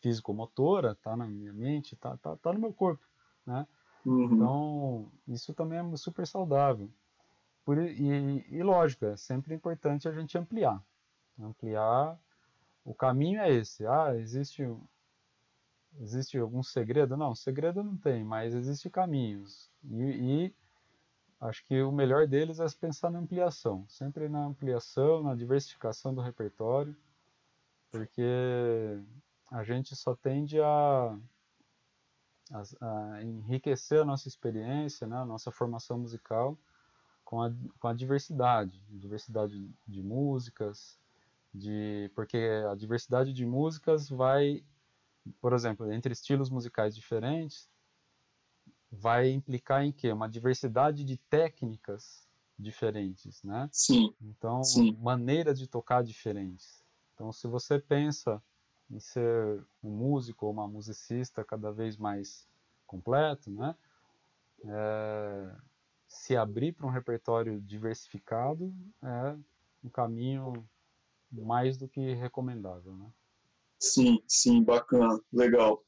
[0.00, 3.04] físico-motora, tá na minha mente, tá, tá, tá no meu corpo,
[3.44, 3.66] né?
[4.04, 4.34] Uhum.
[4.34, 6.90] Então, isso também é super saudável.
[7.68, 10.82] Por, e, e, lógico, é sempre importante a gente ampliar.
[11.38, 12.18] Ampliar,
[12.82, 13.86] o caminho é esse.
[13.86, 14.66] Ah, existe,
[16.00, 17.14] existe algum segredo?
[17.14, 19.70] Não, segredo não tem, mas existem caminhos.
[19.84, 20.54] E, e
[21.38, 23.84] acho que o melhor deles é pensar na ampliação.
[23.86, 26.96] Sempre na ampliação, na diversificação do repertório,
[27.90, 28.98] porque
[29.52, 31.18] a gente só tende a
[32.50, 36.56] a, a enriquecer a nossa experiência, né, a nossa formação musical
[37.28, 40.98] com a, com a diversidade, diversidade de músicas,
[41.52, 42.38] de porque
[42.70, 44.64] a diversidade de músicas vai,
[45.38, 47.68] por exemplo, entre estilos musicais diferentes,
[48.90, 50.10] vai implicar em quê?
[50.10, 52.26] Uma diversidade de técnicas
[52.58, 53.68] diferentes, né?
[53.70, 54.14] Sim.
[54.22, 54.96] Então, Sim.
[54.98, 56.82] maneiras de tocar diferentes.
[57.12, 58.42] Então, se você pensa
[58.90, 62.48] em ser um músico ou uma musicista cada vez mais
[62.86, 63.76] completo, né?
[64.64, 65.56] É,
[66.08, 69.36] se abrir para um repertório diversificado é
[69.84, 70.68] um caminho
[71.30, 73.06] mais do que recomendável, né?
[73.78, 75.84] Sim, sim, bacana, legal.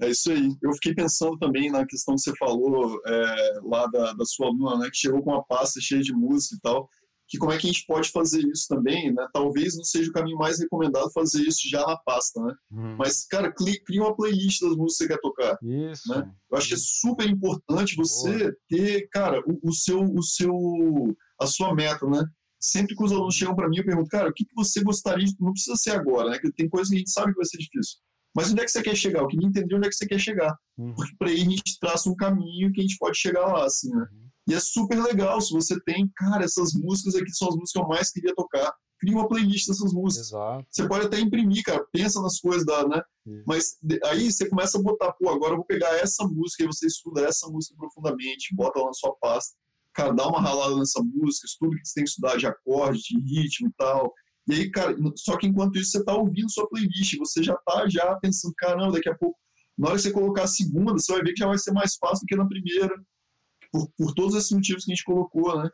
[0.00, 0.56] É isso aí.
[0.60, 4.78] Eu fiquei pensando também na questão que você falou é, lá da, da sua aluna,
[4.78, 6.88] né, que chegou com uma pasta cheia de música e tal
[7.32, 9.26] que como é que a gente pode fazer isso também, né?
[9.32, 12.54] Talvez não seja o caminho mais recomendado fazer isso já na pasta, né?
[12.70, 12.96] Hum.
[12.98, 15.58] Mas, cara, cria uma playlist das músicas que você quer tocar.
[15.62, 16.10] Isso.
[16.10, 16.30] Né?
[16.50, 18.56] Eu acho que é super importante você Boa.
[18.68, 20.54] ter, cara, o, o, seu, o seu,
[21.40, 22.22] a sua meta, né?
[22.60, 25.24] Sempre que os alunos chegam para mim, eu pergunto, cara, o que, que você gostaria
[25.24, 25.34] de...
[25.40, 26.38] Não precisa ser agora, né?
[26.38, 27.96] Porque tem coisas que a gente sabe que vai ser difícil.
[28.36, 29.20] Mas onde é que você quer chegar?
[29.20, 30.54] Eu queria entender onde é que você quer chegar.
[30.76, 30.92] Hum.
[30.94, 33.88] Porque para aí a gente traça um caminho que a gente pode chegar lá, assim,
[33.88, 34.06] né?
[34.12, 34.28] Hum.
[34.48, 37.78] E é super legal se você tem, cara, essas músicas aqui são as músicas que
[37.78, 38.74] eu mais queria tocar.
[38.98, 40.28] Cria uma playlist dessas músicas.
[40.28, 40.66] Exato.
[40.70, 43.02] Você pode até imprimir, cara, pensa nas coisas da, né?
[43.26, 43.44] Isso.
[43.46, 46.86] Mas aí você começa a botar, pô, agora eu vou pegar essa música e você
[46.86, 49.54] estuda essa música profundamente, bota lá na sua pasta.
[49.94, 53.00] Cara, dá uma ralada nessa música, estuda o que você tem que estudar de acorde,
[53.00, 54.12] de ritmo e tal.
[54.48, 57.88] E aí, cara, só que enquanto isso você tá ouvindo sua playlist, você já tá
[57.88, 59.38] já pensando, caramba, daqui a pouco,
[59.78, 61.96] na hora que você colocar a segunda, você vai ver que já vai ser mais
[61.96, 62.94] fácil do que na primeira
[63.72, 65.68] por, por todos esses motivos que a gente colocou, né?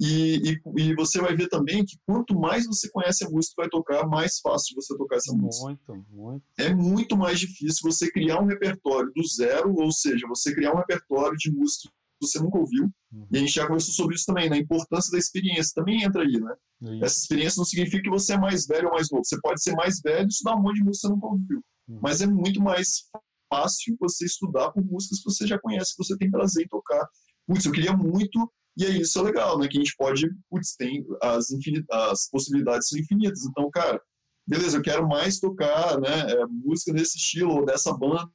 [0.00, 3.62] E, e, e, você vai ver também que quanto mais você conhece a música que
[3.62, 5.66] vai tocar, mais fácil você tocar essa música.
[5.66, 6.44] Muito, muito.
[6.58, 10.78] É muito mais difícil você criar um repertório do zero, ou seja, você criar um
[10.78, 12.90] repertório de música que você nunca ouviu.
[13.12, 13.26] Uhum.
[13.30, 14.62] E a gente já conversou sobre isso também, na né?
[14.62, 16.54] importância da experiência também entra aí, né?
[17.00, 19.24] Essa experiência não significa que você é mais velho ou mais novo.
[19.24, 21.64] Você pode ser mais velho e estudar um monte de música que você nunca ouviu.
[21.88, 22.00] Uhum.
[22.02, 23.04] Mas é muito mais
[23.52, 27.06] fácil você estudar por músicas que você já conhece, que você tem prazer em tocar.
[27.52, 29.68] Putz, eu queria muito e aí isso é legal, né?
[29.68, 31.48] Que a gente pode, putz, tem as,
[31.90, 33.44] as possibilidades são infinitas.
[33.44, 34.00] Então, cara,
[34.46, 38.28] beleza, eu quero mais tocar, né, é, música desse estilo ou dessa banda.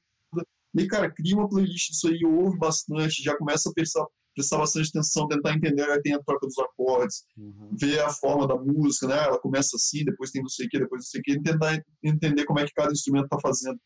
[0.77, 4.05] E, cara, cria uma playlist disso aí, ouve bastante, já começa a prestar,
[4.35, 7.69] prestar bastante atenção, tentar entender, aí tem a troca dos acordes, uhum.
[7.79, 9.17] ver a forma da música, né?
[9.23, 11.83] Ela começa assim, depois tem não sei o que, depois não sei o que, tentar
[12.03, 13.79] entender como é que cada instrumento está fazendo.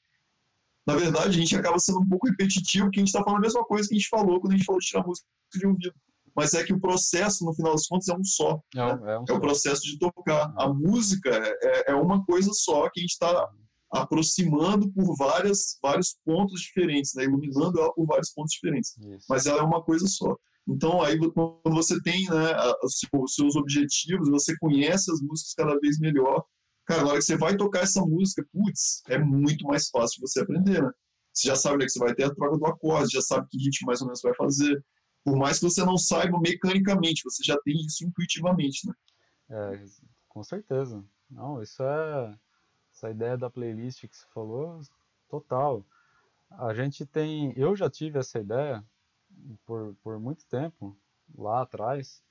[0.85, 3.41] Na verdade, a gente acaba sendo um pouco repetitivo, que a gente está falando a
[3.41, 5.93] mesma coisa que a gente falou quando a gente falou de tirar música de ouvido
[6.35, 8.61] mas é que o processo, no final das contas, é um só.
[8.75, 9.13] É, né?
[9.13, 10.53] é, um é o processo de tocar.
[10.57, 13.49] A música é, é uma coisa só que a gente está
[13.91, 17.25] aproximando por várias, vários pontos diferentes, né?
[17.25, 18.97] iluminando ela por vários pontos diferentes.
[18.97, 19.25] Isso.
[19.29, 20.35] Mas ela é uma coisa só.
[20.67, 22.53] Então, aí, quando você tem né,
[22.83, 26.45] os seus objetivos, você conhece as músicas cada vez melhor,
[26.85, 30.41] cara, na hora que você vai tocar essa música, putz, é muito mais fácil você
[30.41, 30.91] aprender, né?
[31.33, 33.57] Você já sabe né, que você vai ter a troca do acorde, já sabe que
[33.57, 34.83] ritmo mais ou menos vai fazer,
[35.23, 38.93] por mais que você não saiba mecanicamente, você já tem isso intuitivamente, né?
[39.49, 39.85] É,
[40.27, 41.03] com certeza.
[41.29, 42.37] Não, isso é
[42.93, 44.81] essa ideia da playlist que você falou,
[45.29, 45.85] total.
[46.51, 48.83] A gente tem, eu já tive essa ideia
[49.65, 50.97] por, por muito tempo
[51.37, 52.21] lá atrás.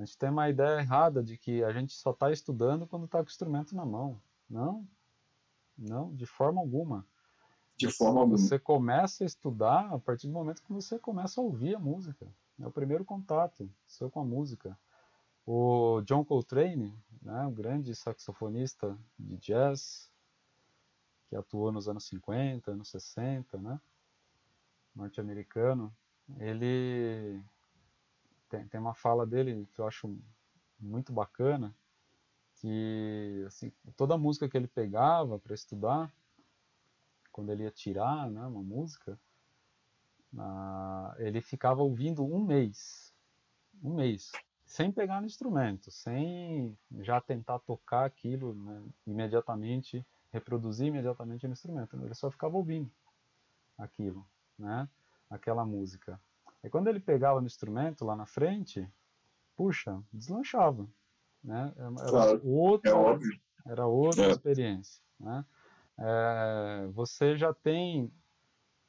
[0.00, 3.18] A gente tem uma ideia errada de que a gente só está estudando quando está
[3.18, 4.20] com o instrumento na mão.
[4.48, 4.86] Não,
[5.76, 7.06] não, de forma alguma
[7.86, 8.36] de forma alguma.
[8.36, 12.26] Você começa a estudar a partir do momento que você começa a ouvir a música.
[12.60, 14.78] É o primeiro contato seu com a música.
[15.46, 20.10] O John Coltrane, né, um grande saxofonista de jazz,
[21.28, 23.80] que atuou nos anos 50, anos 60, né,
[24.94, 25.94] norte-americano,
[26.38, 27.42] ele
[28.50, 30.14] tem, tem uma fala dele que eu acho
[30.78, 31.74] muito bacana,
[32.56, 36.12] que assim, toda música que ele pegava para estudar,
[37.32, 39.18] quando ele ia tirar né, uma música,
[41.18, 43.14] ele ficava ouvindo um mês,
[43.82, 44.32] um mês,
[44.64, 51.96] sem pegar no instrumento, sem já tentar tocar aquilo né, imediatamente, reproduzir imediatamente no instrumento.
[51.96, 52.90] Ele só ficava ouvindo
[53.78, 54.26] aquilo,
[54.58, 54.88] né,
[55.28, 56.20] aquela música.
[56.62, 58.88] E quando ele pegava no instrumento lá na frente,
[59.56, 60.86] puxa, deslanchava,
[61.42, 61.72] né?
[61.76, 64.30] Era claro, outra, é era outra é.
[64.30, 65.44] experiência, né?
[66.00, 68.10] é, você já tem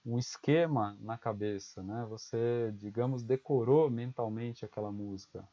[0.05, 2.05] um esquema na cabeça, né?
[2.09, 5.47] Você, digamos, decorou mentalmente aquela música.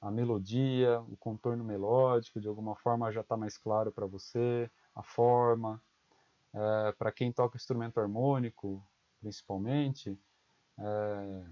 [0.00, 5.02] A melodia, o contorno melódico, de alguma forma já está mais claro para você, a
[5.02, 5.82] forma.
[6.54, 8.82] É, para quem toca instrumento harmônico,
[9.20, 10.18] principalmente,
[10.78, 11.44] é,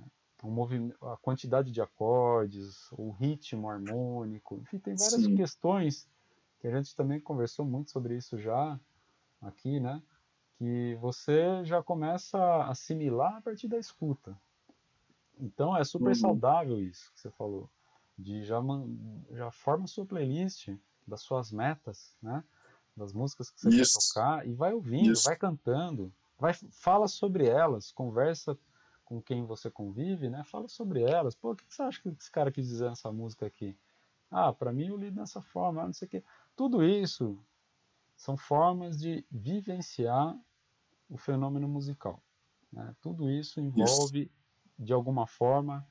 [1.03, 5.37] a quantidade de acordes, o ritmo harmônico, enfim, tem várias Sim.
[5.37, 6.09] questões
[6.61, 8.79] que a gente também conversou muito sobre isso já,
[9.41, 10.03] aqui, né?
[10.57, 14.37] Que você já começa a assimilar a partir da escuta.
[15.39, 16.15] Então é super uhum.
[16.15, 17.71] saudável isso que você falou.
[18.19, 18.61] De já,
[19.31, 20.71] já forma sua playlist
[21.07, 22.43] das suas metas, né?
[22.97, 23.99] Das músicas que você isso.
[23.99, 25.25] quer tocar e vai ouvindo, isso.
[25.25, 28.59] vai cantando, vai fala sobre elas, conversa
[29.09, 30.45] com quem você convive, né?
[30.45, 31.35] Fala sobre elas.
[31.35, 33.75] Pô, o que você acha que esse cara quis dizer nessa música aqui?
[34.31, 36.25] Ah, para mim eu li dessa forma, não sei o quê.
[36.55, 37.43] Tudo isso
[38.15, 40.39] são formas de vivenciar
[41.09, 42.23] o fenômeno musical.
[42.71, 42.95] Né?
[43.01, 44.31] Tudo isso envolve, isso.
[44.79, 45.89] de alguma forma,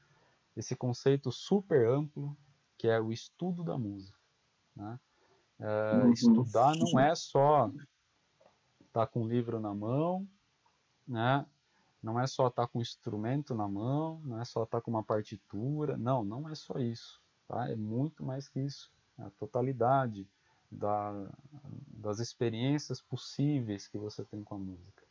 [0.56, 2.38] esse conceito super amplo
[2.78, 4.20] que é o estudo da música.
[4.76, 5.00] Né?
[5.60, 6.14] É, uhum.
[6.14, 7.68] Estudar não é só
[8.86, 10.30] estar tá com o livro na mão,
[11.08, 11.44] né?
[12.02, 14.82] Não é só estar tá com o instrumento na mão, não é só estar tá
[14.82, 17.22] com uma partitura, não, não é só isso.
[17.48, 17.70] Tá?
[17.70, 18.92] É muito mais que isso.
[19.18, 20.28] É a totalidade
[20.72, 21.30] da,
[21.88, 25.04] das experiências possíveis que você tem com a música.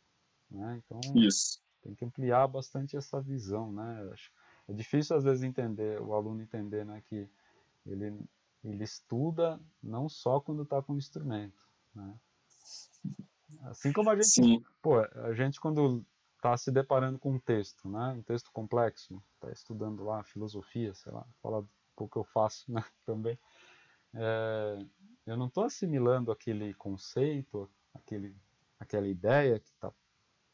[0.49, 0.81] Né?
[0.85, 1.61] Então, Isso.
[1.81, 3.71] tem que ampliar bastante essa visão.
[3.71, 4.13] Né?
[4.67, 7.27] É difícil, às vezes, entender, o aluno entender né, que
[7.85, 8.19] ele,
[8.63, 11.59] ele estuda não só quando está com o instrumento.
[11.93, 12.13] Né?
[13.63, 14.63] Assim como a gente, Sim.
[14.81, 16.05] pô, a gente quando
[16.37, 21.11] está se deparando com um texto, né, um texto complexo, está estudando lá filosofia, sei
[21.11, 23.37] lá, fala pouco que eu faço né, também,
[24.13, 24.85] é,
[25.25, 28.35] eu não estou assimilando aquele conceito, aquele,
[28.79, 29.91] aquela ideia que está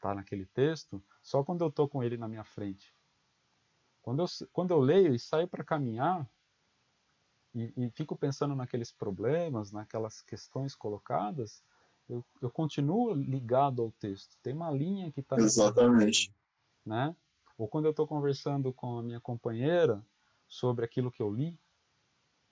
[0.00, 2.94] tá naquele texto, só quando eu estou com ele na minha frente.
[4.02, 6.28] Quando eu, quando eu leio e saio para caminhar,
[7.54, 11.62] e, e, fico pensando naqueles problemas, naquelas questões colocadas,
[12.08, 14.36] eu, eu continuo ligado ao texto.
[14.42, 15.36] Tem uma linha que está.
[15.36, 16.34] Exatamente.
[16.84, 17.14] Né?
[17.56, 20.04] Ou quando eu estou conversando com a minha companheira
[20.46, 21.58] sobre aquilo que eu li,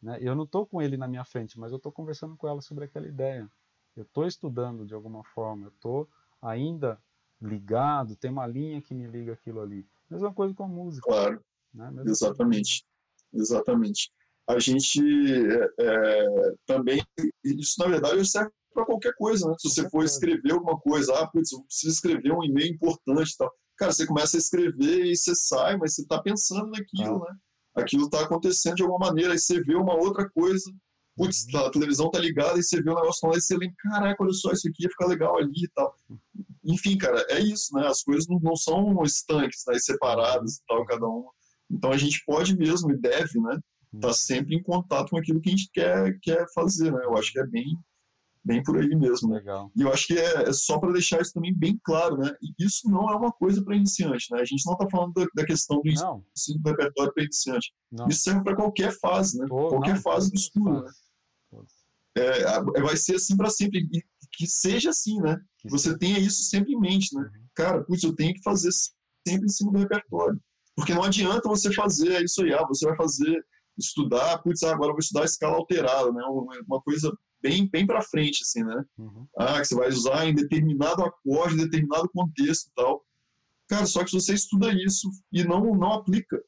[0.00, 0.18] né?
[0.20, 2.84] eu não estou com ele na minha frente, mas eu estou conversando com ela sobre
[2.84, 3.50] aquela ideia.
[3.94, 6.08] Eu estou estudando de alguma forma, eu estou
[6.40, 6.98] ainda
[7.40, 9.86] ligado, tem uma linha que me liga aquilo ali.
[10.08, 11.06] Mesma coisa com a música.
[11.06, 11.44] Claro.
[11.74, 11.92] Né?
[12.06, 12.86] Exatamente.
[13.32, 14.12] Exatamente.
[14.46, 17.02] A gente é, é, também,
[17.44, 19.54] isso na verdade serve para qualquer coisa, né?
[19.58, 23.36] Se você for escrever alguma coisa, ah, putz, eu preciso escrever um e-mail importante e
[23.36, 23.52] tal.
[23.76, 27.30] Cara, você começa a escrever e você sai, mas você está pensando naquilo, ah.
[27.30, 27.36] né?
[27.74, 30.70] Aquilo está acontecendo de alguma maneira, aí você vê uma outra coisa,
[31.16, 31.60] putz, uhum.
[31.60, 34.32] a televisão tá ligada e você vê o negócio lá e você lembra, caraca, olha
[34.32, 35.94] só, isso aqui ia ficar legal ali e tal.
[36.64, 37.86] Enfim, cara, é isso, né?
[37.86, 39.78] As coisas não, não são estanques, né?
[39.78, 41.30] separadas e tal, cada uma.
[41.70, 43.58] Então a gente pode mesmo e deve, né?
[43.94, 47.00] Estar tá sempre em contato com aquilo que a gente quer, quer fazer, né?
[47.04, 47.76] Eu acho que é bem,
[48.44, 49.30] bem por aí mesmo.
[49.30, 49.36] Né?
[49.36, 49.70] Legal.
[49.76, 52.32] E eu acho que é, é só para deixar isso também bem claro, né?
[52.42, 54.40] E isso não é uma coisa para iniciante, né?
[54.40, 57.72] A gente não está falando da, da, questão do ensino do repertório para iniciante.
[57.90, 58.08] Não.
[58.08, 59.46] Isso serve para qualquer fase, né?
[59.48, 60.82] Pô, qualquer não, fase do estudo.
[60.82, 60.90] Né?
[62.16, 63.88] É, vai ser assim para sempre.
[63.92, 65.38] E que seja assim, né?
[65.58, 67.22] Que você tenha isso sempre em mente, né?
[67.22, 67.46] Uhum.
[67.54, 68.70] Cara, putz, eu tenho que fazer
[69.26, 70.40] sempre em cima do repertório.
[70.74, 73.44] Porque não adianta você fazer isso aí, ah, você vai fazer,
[73.78, 76.22] estudar, putz, ah, agora eu vou estudar a escala alterada, né?
[76.66, 77.12] Uma coisa
[77.42, 78.84] bem, bem para frente, assim, né?
[78.96, 79.26] Uhum.
[79.36, 83.04] Ah, que você vai usar em determinado acorde, em determinado contexto e tal.
[83.68, 86.42] Cara, só que se você estuda isso e não, não aplica,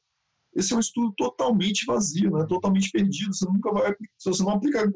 [0.55, 2.45] esse é um estudo totalmente vazio, né?
[2.47, 3.33] Totalmente perdido.
[3.33, 4.91] Você nunca vai, se você não aplica,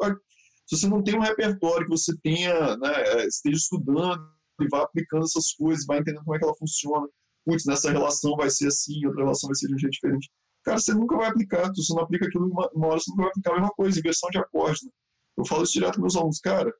[0.65, 4.23] se você não tem um repertório que você tenha, né, esteja estudando
[4.61, 7.07] e vá aplicando essas coisas, vai entendendo como é que ela funciona,
[7.45, 10.29] putz, nessa relação vai ser assim, outra relação vai ser de um jeito diferente.
[10.63, 11.73] Cara, você nunca vai aplicar.
[11.73, 13.99] Se você não aplica aquilo uma, uma hora, você nunca vai aplicar a mesma coisa,
[13.99, 14.83] inversão de acordes.
[14.83, 14.91] Né?
[15.39, 16.71] Eu falo isso direto com meus alunos, cara,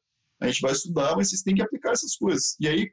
[0.41, 2.55] a gente vai estudar, mas vocês têm que aplicar essas coisas.
[2.59, 2.89] E aí,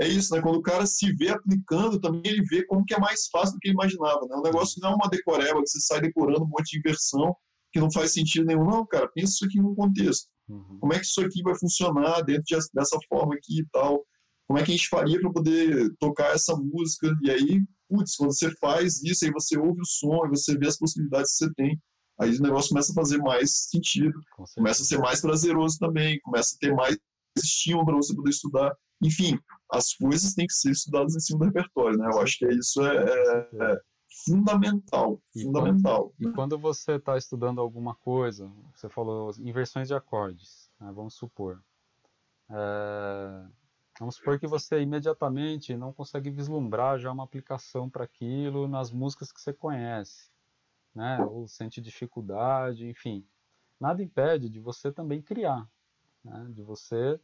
[0.00, 0.42] é isso, né?
[0.42, 3.60] Quando o cara se vê aplicando, também ele vê como que é mais fácil do
[3.60, 4.36] que ele imaginava, né?
[4.36, 7.34] O negócio não é uma decoreba que você sai decorando um monte de inversão
[7.72, 8.64] que não faz sentido nenhum.
[8.64, 10.28] Não, cara, pensa isso aqui num contexto.
[10.48, 10.78] Uhum.
[10.80, 14.04] Como é que isso aqui vai funcionar dentro de, dessa forma aqui e tal?
[14.46, 17.14] como é que a gente faria para poder tocar essa música?
[17.22, 20.78] E aí, putz, quando você faz isso, aí você ouve o som, você vê as
[20.78, 21.80] possibilidades que você tem,
[22.20, 24.18] aí o negócio começa a fazer mais sentido,
[24.54, 26.96] começa a ser mais prazeroso também, começa a ter mais
[27.36, 28.76] estímulo para você poder estudar.
[29.02, 29.38] Enfim,
[29.70, 32.08] as coisas têm que ser estudadas em cima do repertório, né?
[32.12, 33.80] Eu acho que isso é, é, é
[34.24, 36.10] fundamental, e fundamental.
[36.10, 36.30] Quando, né?
[36.30, 40.92] E quando você está estudando alguma coisa, você falou inversões de acordes, né?
[40.94, 41.60] vamos supor.
[42.50, 43.46] É,
[43.98, 49.30] Vamos supor que você imediatamente não consegue vislumbrar já uma aplicação para aquilo nas músicas
[49.30, 50.30] que você conhece,
[50.94, 51.24] né?
[51.24, 53.26] Ou sente dificuldade, enfim.
[53.80, 55.68] Nada impede de você também criar,
[56.24, 56.46] né?
[56.50, 57.20] De você,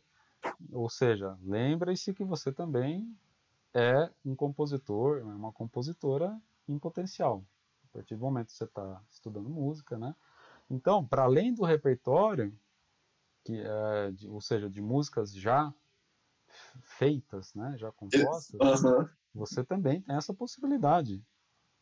[0.72, 3.16] ou seja, lembre-se que você também
[3.72, 7.44] é um compositor, é uma compositora em potencial.
[7.84, 10.14] A partir do momento que você está estudando música, né?
[10.68, 12.56] Então, para além do repertório,
[13.44, 15.72] que é, de, ou seja, de músicas já
[16.82, 18.58] feitas, né, já compostas,
[19.34, 21.24] você também tem essa possibilidade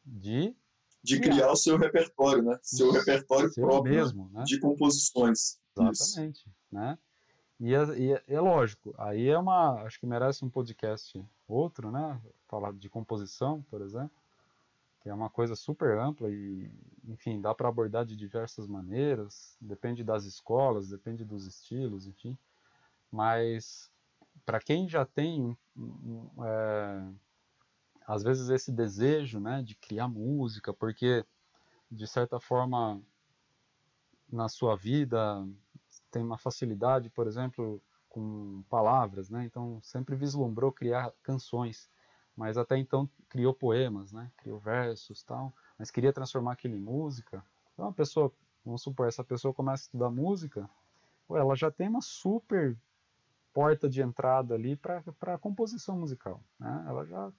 [0.05, 0.57] de
[1.03, 2.59] de criar, criar o seu repertório, né?
[2.63, 4.45] Seu repertório seu próprio mesmo, né?
[4.45, 5.59] de composições.
[5.77, 6.51] Exatamente, Isso.
[6.71, 6.99] né?
[7.61, 11.91] E é, e é, é, lógico, aí é uma, acho que merece um podcast outro,
[11.91, 12.21] né?
[12.47, 14.17] Falar de composição, por exemplo,
[15.03, 16.71] que é uma coisa super ampla e,
[17.09, 22.39] enfim, dá para abordar de diversas maneiras, depende das escolas, depende dos estilos, enfim.
[23.11, 23.91] Mas
[24.47, 25.57] para quem já tem,
[26.45, 27.03] é,
[28.09, 31.23] às vezes, esse desejo né, de criar música, porque,
[31.91, 33.03] de certa forma,
[34.33, 35.47] na sua vida
[36.11, 39.45] tem uma facilidade, por exemplo, com palavras, né?
[39.45, 41.91] Então sempre vislumbrou criar canções,
[42.35, 44.33] mas até então criou poemas, né?
[44.39, 47.45] Criou versos, tal, mas queria transformar aquilo em música.
[47.75, 48.33] Então a pessoa,
[48.65, 50.69] vamos supor, essa pessoa começa a estudar música,
[51.31, 52.75] ela já tem uma super
[53.53, 56.43] porta de entrada ali para a composição musical.
[56.59, 56.85] Né?
[56.89, 57.31] Ela já,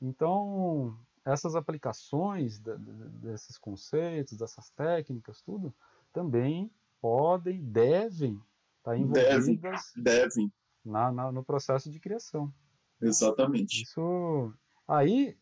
[0.00, 5.74] então, essas aplicações de, de, desses conceitos, dessas técnicas, tudo,
[6.12, 6.70] também
[7.00, 8.34] podem, devem
[8.78, 10.52] estar tá envolvidas devem, devem.
[10.84, 12.52] Na, na, no processo de criação.
[13.00, 13.82] Exatamente.
[13.82, 14.52] Isso
[14.86, 15.36] aí,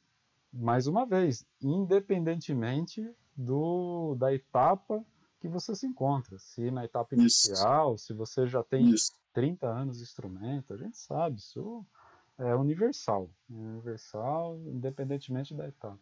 [0.53, 5.05] mais uma vez, independentemente do, da etapa
[5.41, 6.39] que você se encontra.
[6.39, 8.07] Se na etapa inicial, Isso.
[8.07, 9.13] se você já tem Isso.
[9.35, 11.85] 30 anos de instrumento, a gente sabe, isso
[12.39, 13.31] é universal.
[13.49, 16.01] Universal, independentemente da etapa.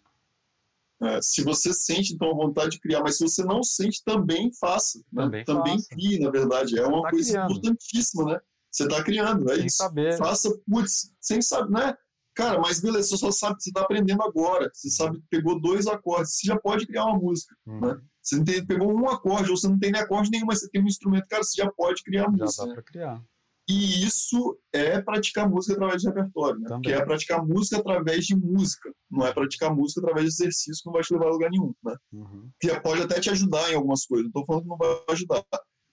[1.03, 4.53] É, se você sente, então, a vontade de criar, mas se você não sente, também
[4.55, 4.99] faça.
[5.13, 5.25] Né?
[5.25, 5.89] Também Também, faça.
[5.89, 6.79] crie, na verdade.
[6.79, 7.51] É uma tá coisa criando.
[7.51, 8.41] importantíssima, né?
[8.71, 9.77] Você está criando, é Sem isso.
[9.77, 10.17] saber.
[10.17, 11.97] Faça, putz, sem saber, né?
[12.35, 14.71] Cara, mas beleza, você só sabe, você está aprendendo agora.
[14.73, 17.55] Você sabe, pegou dois acordes, você já pode criar uma música.
[17.67, 18.01] Hum, né?
[18.23, 20.71] Você não tem, pegou um acorde, ou você não tem nem acorde nenhum, mas você
[20.71, 22.63] tem um instrumento, cara, você já pode criar Já música.
[22.63, 22.75] dá né?
[22.75, 23.25] para criar.
[23.69, 26.69] E isso é praticar música através de repertório, né?
[26.69, 26.83] Também.
[26.83, 30.87] Porque é praticar música através de música, não é praticar música através de exercício que
[30.87, 31.97] não vai te levar a lugar nenhum, né?
[32.13, 32.51] Uhum.
[32.61, 35.45] Que pode até te ajudar em algumas coisas, não estou falando que não vai ajudar,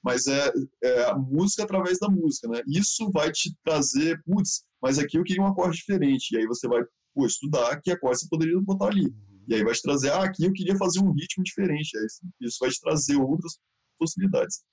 [0.03, 0.51] mas é,
[0.83, 2.61] é a música através da música, né?
[2.67, 6.67] Isso vai te trazer, putz, mas aqui eu queria um acorde diferente, e aí você
[6.67, 9.05] vai pô, estudar que acorde você poderia botar ali.
[9.05, 9.29] Uhum.
[9.49, 11.97] E aí vai te trazer, ah, aqui eu queria fazer um ritmo diferente.
[11.97, 12.05] Aí
[12.41, 13.57] isso vai te trazer outras
[13.97, 14.63] possibilidades.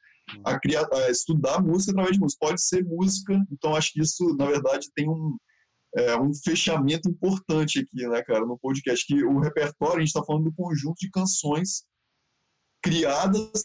[0.44, 2.46] A criar, a estudar música através de música.
[2.46, 5.36] Pode ser música, então acho que isso, na verdade, tem um,
[5.96, 10.24] é, um fechamento importante aqui, né, cara, no podcast, que o repertório, a gente está
[10.24, 11.84] falando do conjunto de canções
[12.82, 13.64] criadas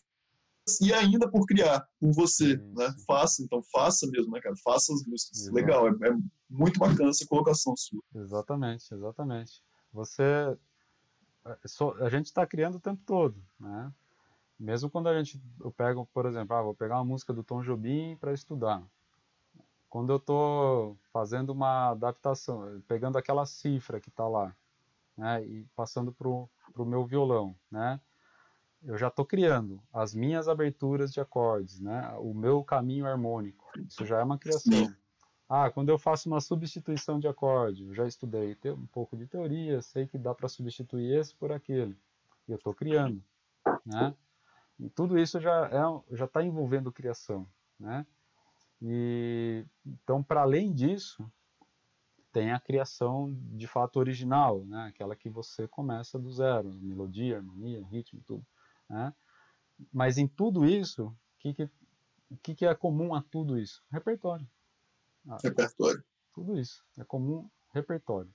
[0.82, 2.94] e ainda por criar, por você, né?
[3.06, 4.56] Faça, então faça mesmo, né, cara?
[4.64, 5.40] Faça as músicas.
[5.40, 5.56] Exato.
[5.56, 6.18] Legal, é, é
[6.50, 8.02] muito bacana essa colocação sua.
[8.16, 9.64] Exatamente, exatamente.
[9.92, 11.58] Você, é,
[12.00, 13.92] a gente está criando o tempo todo, né?
[14.62, 17.64] Mesmo quando a gente, eu pego, por exemplo, ah, vou pegar uma música do Tom
[17.64, 18.84] Jobim para estudar.
[19.90, 24.56] Quando eu estou fazendo uma adaptação, pegando aquela cifra que está lá,
[25.18, 28.00] né, e passando para o meu violão, né?
[28.84, 32.14] Eu já estou criando as minhas aberturas de acordes, né?
[32.20, 33.68] O meu caminho harmônico.
[33.88, 34.94] Isso já é uma criação.
[35.50, 39.82] Ah, quando eu faço uma substituição de acorde, eu já estudei um pouco de teoria,
[39.82, 41.98] sei que dá para substituir esse por aquele.
[42.48, 43.24] E eu estou criando,
[43.86, 44.16] né?
[44.82, 47.48] E tudo isso já é, já está envolvendo criação,
[47.80, 48.06] né?
[48.82, 51.32] E então, para além disso,
[52.32, 54.88] tem a criação de fato original, né?
[54.88, 58.46] Aquela que você começa do zero, melodia, harmonia, ritmo, tudo,
[58.90, 59.14] né?
[59.94, 61.64] Mas em tudo isso, o que, que,
[62.32, 63.84] o que, que é comum a tudo isso?
[63.92, 64.50] Repertório.
[65.28, 66.04] Ah, Repertório.
[66.34, 66.84] tudo isso.
[66.98, 68.34] É comum repertório.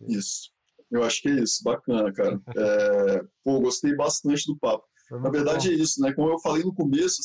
[0.00, 0.55] Isso.
[0.90, 1.62] Eu acho que é isso.
[1.64, 2.40] Bacana, cara.
[2.56, 4.84] É, pô, gostei bastante do papo.
[5.10, 5.74] Na verdade bom.
[5.74, 6.12] é isso, né?
[6.12, 7.22] Como eu falei no começo,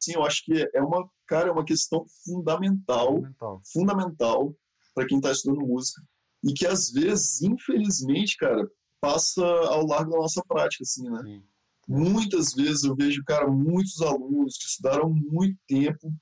[0.00, 3.62] sim, eu acho que é uma, cara, é uma questão fundamental, Fundamental.
[3.72, 4.56] fundamental
[4.94, 6.02] para quem está estudando música
[6.44, 8.68] e que às vezes, infelizmente, cara,
[9.00, 11.20] passa ao largo da nossa prática, assim, né?
[11.22, 11.42] Sim.
[11.88, 16.12] Muitas vezes eu vejo, cara, muitos alunos que estudaram muito tempo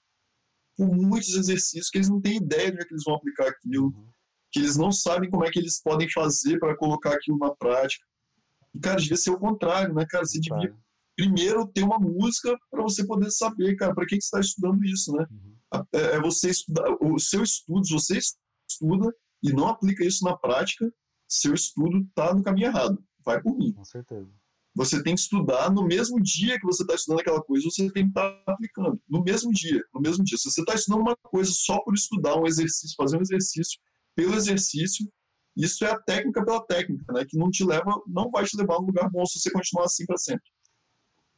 [0.77, 3.49] por muitos exercícios que eles não têm ideia de onde é que eles vão aplicar
[3.49, 4.09] aquilo Uhum.
[4.51, 8.05] Que eles não sabem como é que eles podem fazer para colocar aquilo na prática.
[8.75, 10.25] E, cara, devia ser o contrário, né, cara?
[10.25, 10.75] Você devia
[11.17, 14.85] primeiro ter uma música para você poder saber, cara, para que, que você está estudando
[14.85, 15.27] isso, né?
[15.31, 15.51] Uhum.
[15.95, 18.19] É é você estudar, o seu estudo, se você
[18.69, 20.93] estuda e não aplica isso na prática,
[21.29, 23.03] seu estudo está no caminho errado.
[23.25, 23.73] Vai por mim.
[23.73, 24.29] Com certeza.
[24.75, 28.05] Você tem que estudar no mesmo dia que você está estudando aquela coisa, você tem
[28.05, 29.01] que estar aplicando.
[29.09, 30.39] No mesmo dia, no mesmo dia.
[30.39, 33.79] Se você está estudando uma coisa só por estudar um exercício, fazer um exercício
[34.21, 35.11] pelo exercício,
[35.57, 37.25] isso é a técnica pela técnica, né?
[37.29, 39.85] Que não te leva, não vai te levar a um lugar bom se você continuar
[39.85, 40.45] assim para sempre.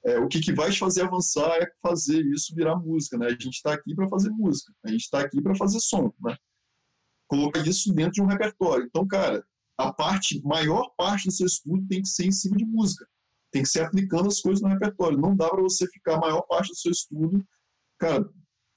[0.04, 3.26] É, o que, que vai te fazer avançar é fazer isso virar música, né?
[3.26, 6.36] A gente está aqui para fazer música, a gente está aqui para fazer som, né?
[7.28, 8.84] Colocar isso dentro de um repertório.
[8.86, 9.44] Então, cara,
[9.78, 13.06] a parte, maior parte do seu estudo tem que ser em cima de música
[13.52, 15.18] tem que ser aplicando as coisas no repertório.
[15.18, 17.46] Não dá para você ficar a maior parte do seu estudo,
[17.98, 18.28] cara,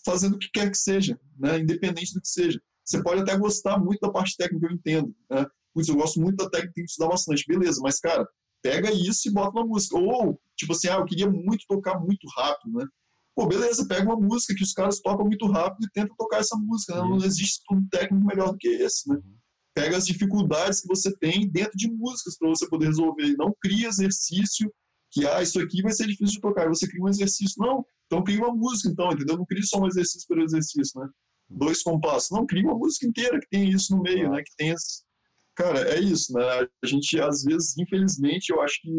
[0.06, 1.60] fazendo o que quer que seja, né?
[1.60, 2.62] independente do que seja.
[2.86, 5.16] Você pode até gostar muito da parte técnica, eu entendo.
[5.30, 5.46] Né?
[5.74, 7.44] Putz, eu gosto muito da técnica, tem que estudar bastante.
[7.48, 8.28] Beleza, mas, cara,
[8.62, 9.98] pega isso e bota na música.
[9.98, 12.86] Ou, tipo assim, ah, eu queria muito tocar muito rápido, né?
[13.36, 16.56] Pô, beleza, pega uma música que os caras tocam muito rápido e tenta tocar essa
[16.56, 16.96] música.
[16.96, 17.02] Né?
[17.02, 19.16] Não existe estudo técnico melhor do que esse, né?
[19.16, 19.38] Uhum.
[19.74, 23.36] pega as dificuldades que você tem dentro de músicas para você poder resolver.
[23.38, 24.72] Não cria exercício
[25.12, 26.70] que, ah, isso aqui vai ser difícil de tocar.
[26.70, 27.56] Você cria um exercício.
[27.60, 29.38] Não, então cria uma música, então, entendeu?
[29.38, 31.10] Não cria só um exercício pelo exercício, né?
[31.50, 32.32] Dois compassos.
[32.32, 34.41] Não, cria uma música inteira que tem isso no meio, né?
[34.43, 35.04] Que tem esse...
[35.56, 36.43] Cara, é isso, né?
[36.84, 38.89] A gente, às vezes, infelizmente, eu acho que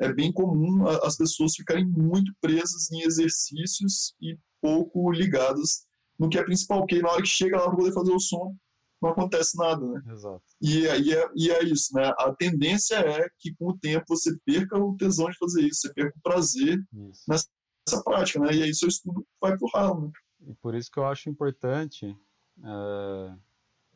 [0.00, 5.86] é bem comum as pessoas ficarem muito presas em exercícios e pouco ligadas
[6.18, 8.54] no que é principal, porque na hora que chega lá para poder fazer o som,
[9.00, 10.02] não acontece nada, né?
[10.12, 10.42] Exato.
[10.60, 12.12] E, aí é, e é isso, né?
[12.18, 15.94] A tendência é que com o tempo você perca o tesão de fazer isso, você
[15.94, 16.78] perca o prazer
[17.10, 17.22] Isso.
[17.28, 18.54] nessa prática, né?
[18.54, 20.12] E aí seu estudo vai pro ralo, né?
[20.46, 22.16] E por isso que eu acho importante,
[22.62, 23.36] é,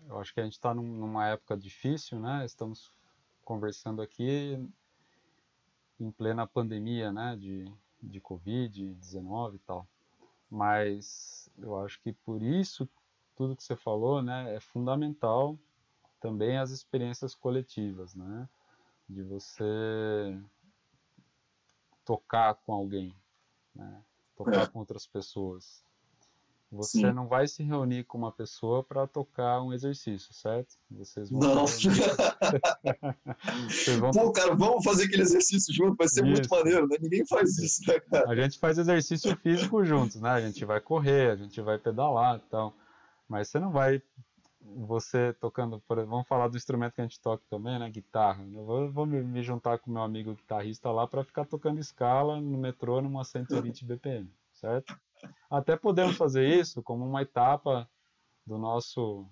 [0.09, 2.45] eu acho que a gente está numa época difícil, né?
[2.45, 2.93] Estamos
[3.45, 4.59] conversando aqui
[5.99, 7.37] em plena pandemia, né?
[7.37, 7.73] De,
[8.03, 9.87] de Covid-19 e tal.
[10.51, 12.89] Mas eu acho que por isso,
[13.35, 14.55] tudo que você falou, né?
[14.55, 15.59] É fundamental
[16.21, 18.49] também as experiências coletivas, né?
[19.09, 20.39] De você
[22.05, 23.15] tocar com alguém,
[23.75, 24.03] né?
[24.37, 24.67] Tocar é.
[24.67, 25.85] com outras pessoas.
[26.75, 27.13] Você Sim.
[27.13, 30.75] não vai se reunir com uma pessoa para tocar um exercício, certo?
[30.91, 31.41] Vocês vão.
[31.41, 31.67] Não.
[33.69, 34.11] Vocês vão...
[34.11, 36.33] Pô, cara, vamos fazer aquele exercício junto, vai ser isso.
[36.33, 36.97] muito maneiro, né?
[37.01, 38.29] Ninguém faz isso, né, cara?
[38.29, 40.31] A gente faz exercício físico juntos, né?
[40.31, 42.75] A gente vai correr, a gente vai pedalar e tal.
[43.29, 44.03] Mas você não vai.
[44.89, 47.89] Você tocando, por, vamos falar do instrumento que a gente toca também, né?
[47.89, 48.45] Guitarra.
[48.53, 52.41] Eu vou, vou me, me juntar com meu amigo guitarrista lá para ficar tocando escala
[52.41, 54.99] no metrô numa 120 BPM, certo?
[55.51, 57.89] Até podemos fazer isso como uma etapa
[58.47, 59.27] do nosso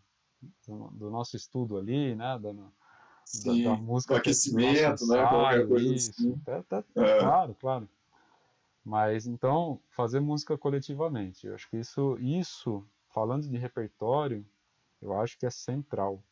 [0.67, 2.39] do, do nosso estudo ali, né?
[2.39, 2.53] Da,
[3.25, 5.27] Sim, da, da música, aquecimento, né?
[5.27, 6.11] Qualquer coisa isso.
[6.11, 6.39] assim.
[6.39, 7.19] Tá, tá, é.
[7.19, 7.89] Claro, claro.
[8.85, 14.45] Mas então fazer música coletivamente, eu acho que isso, isso falando de repertório,
[15.01, 16.23] eu acho que é central,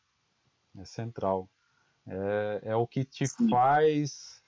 [0.77, 1.49] é central.
[2.05, 3.49] É, é o que te Sim.
[3.49, 4.40] faz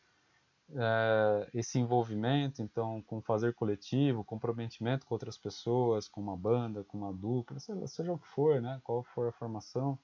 [0.75, 6.97] é, esse envolvimento, então, com fazer coletivo, comprometimento com outras pessoas, com uma banda, com
[6.97, 8.79] uma dupla, seja, seja o que for, né?
[8.83, 9.97] Qual for a formação,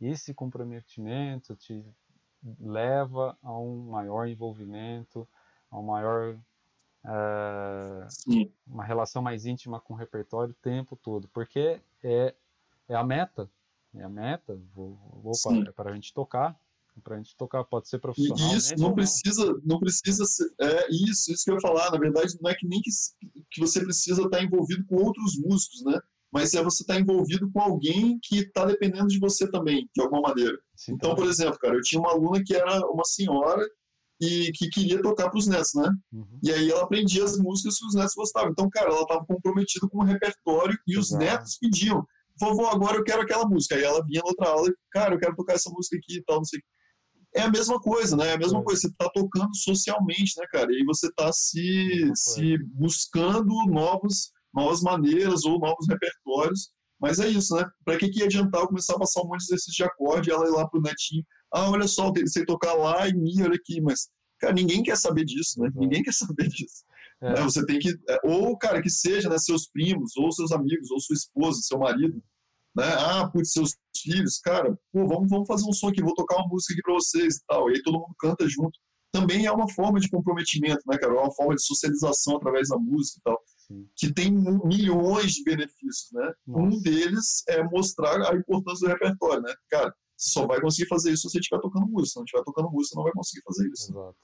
[0.00, 1.84] esse comprometimento te
[2.60, 5.28] leva a um maior envolvimento,
[5.70, 6.38] a um maior
[7.04, 8.06] é,
[8.66, 12.34] uma relação mais íntima com o repertório o tempo todo, porque é,
[12.88, 13.50] é a meta,
[13.94, 16.58] é a meta, vou, vou para, é para a gente tocar,
[17.00, 18.56] para a gente tocar, pode ser profissional.
[18.56, 22.36] Isso, não precisa, não precisa ser, é isso, isso que eu ia falar, na verdade
[22.40, 22.90] não é que nem que,
[23.50, 25.98] que você precisa estar envolvido com outros músicos, né?
[26.32, 30.20] Mas é você estar envolvido com alguém que está dependendo de você também, de alguma
[30.20, 30.58] maneira.
[30.76, 33.66] Sim, então, por exemplo, cara, eu tinha uma aluna que era uma senhora
[34.20, 35.90] e que queria tocar para os netos, né?
[36.12, 36.38] Uhum.
[36.42, 38.50] E aí ela aprendia as músicas que os netos gostavam.
[38.50, 42.04] Então, cara, ela estava comprometida com o repertório e os netos pediam,
[42.38, 43.76] vovô, agora eu quero aquela música.
[43.76, 46.38] Aí ela vinha na outra aula, cara, eu quero tocar essa música aqui e tal,
[46.38, 46.62] não sei o
[47.34, 48.28] é a mesma coisa, né?
[48.28, 48.80] É a mesma coisa.
[48.80, 50.72] Você está tocando socialmente, né, cara?
[50.72, 56.70] E aí você está se, se buscando novos, novas maneiras ou novos repertórios.
[57.00, 57.64] Mas é isso, né?
[57.84, 60.30] Para que, que ia adiantar eu começar a passar um monte de exercício de acorde
[60.30, 61.24] e ela ir lá pro netinho?
[61.52, 63.80] Ah, olha só, eu sei tocar lá e mi, olha aqui.
[63.80, 64.08] Mas,
[64.40, 65.70] cara, ninguém quer saber disso, né?
[65.76, 66.84] Ninguém quer saber disso.
[67.22, 67.34] É.
[67.34, 67.42] Né?
[67.42, 67.90] Você tem que.
[68.08, 71.78] É, ou, cara, que seja né, seus primos, ou seus amigos, ou sua esposa, seu
[71.78, 72.20] marido.
[72.76, 72.84] Né?
[72.84, 76.48] Ah, putz, seus filhos, cara, pô, vamos, vamos fazer um som aqui, vou tocar uma
[76.48, 77.70] música aqui para vocês e tal.
[77.70, 78.78] E aí todo mundo canta junto.
[79.10, 81.14] Também é uma forma de comprometimento, né, cara?
[81.14, 83.40] É uma forma de socialização através da música e tal.
[83.56, 83.88] Sim.
[83.96, 86.32] Que tem milhões de benefícios, né?
[86.46, 86.62] Nossa.
[86.62, 89.54] Um deles é mostrar a importância do repertório, né?
[89.70, 92.10] Cara, você só vai conseguir fazer isso se você estiver tocando música.
[92.10, 93.92] Se não estiver tocando música, você não vai conseguir fazer isso.
[93.92, 94.18] Exato.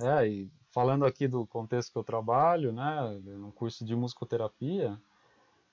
[0.00, 5.00] É, e falando aqui do contexto que eu trabalho, né, no curso de musicoterapia,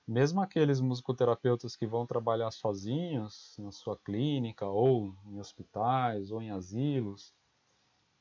[0.06, 6.50] mesmo aqueles musicoterapeutas que vão trabalhar sozinhos na sua clínica ou em hospitais ou em
[6.50, 7.34] asilos,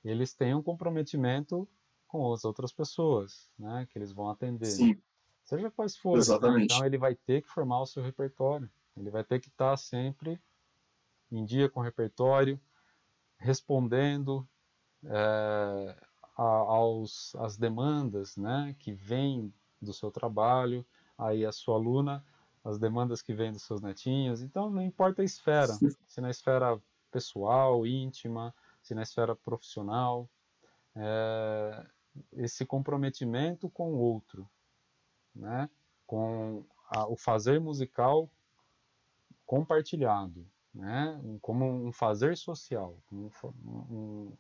[0.04, 1.68] eles têm um comprometimento
[2.08, 4.66] com as outras pessoas, né, que eles vão atender.
[4.66, 5.02] Sim.
[5.44, 6.20] Seja quais forem.
[6.20, 6.64] Né?
[6.66, 8.70] Então ele vai ter que formar o seu repertório.
[8.96, 10.40] Ele vai ter que estar sempre
[11.32, 12.60] em dia com o repertório,
[13.38, 14.48] respondendo
[15.06, 15.96] é,
[16.38, 20.86] a, aos as demandas, né, que vêm do seu trabalho
[21.22, 22.24] aí a sua aluna,
[22.63, 24.41] as demandas que vêm dos seus netinhos.
[24.41, 25.74] Então, não importa a esfera,
[26.07, 30.28] se na esfera pessoal, íntima, se na esfera profissional,
[30.95, 31.86] é,
[32.34, 34.49] esse comprometimento com o outro,
[35.36, 35.69] né?
[36.07, 38.30] com a, o fazer musical
[39.45, 41.19] compartilhado, né?
[41.41, 43.30] como um fazer social, um,
[43.65, 44.32] um,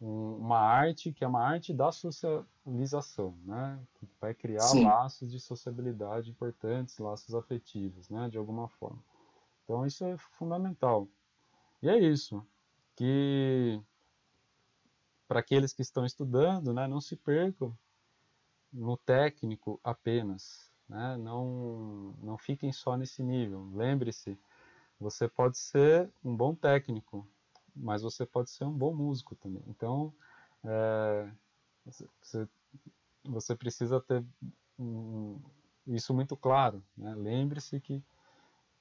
[0.00, 3.80] uma arte que é uma arte da socialização, né?
[3.94, 4.84] Que vai criar Sim.
[4.84, 8.28] laços de sociabilidade importantes, laços afetivos, né?
[8.28, 9.02] De alguma forma.
[9.64, 11.08] Então isso é fundamental.
[11.82, 12.46] E é isso
[12.96, 13.80] que
[15.26, 16.86] para aqueles que estão estudando, né?
[16.86, 17.76] Não se percam
[18.72, 21.16] no técnico apenas, né?
[21.16, 23.68] Não não fiquem só nesse nível.
[23.74, 24.38] Lembre-se,
[24.98, 27.26] você pode ser um bom técnico,
[27.78, 29.62] mas você pode ser um bom músico também.
[29.66, 30.12] Então,
[30.64, 31.30] é,
[32.20, 32.48] você,
[33.24, 34.24] você precisa ter
[34.78, 35.40] um,
[35.86, 36.82] isso muito claro.
[36.96, 37.14] Né?
[37.14, 38.02] Lembre-se que,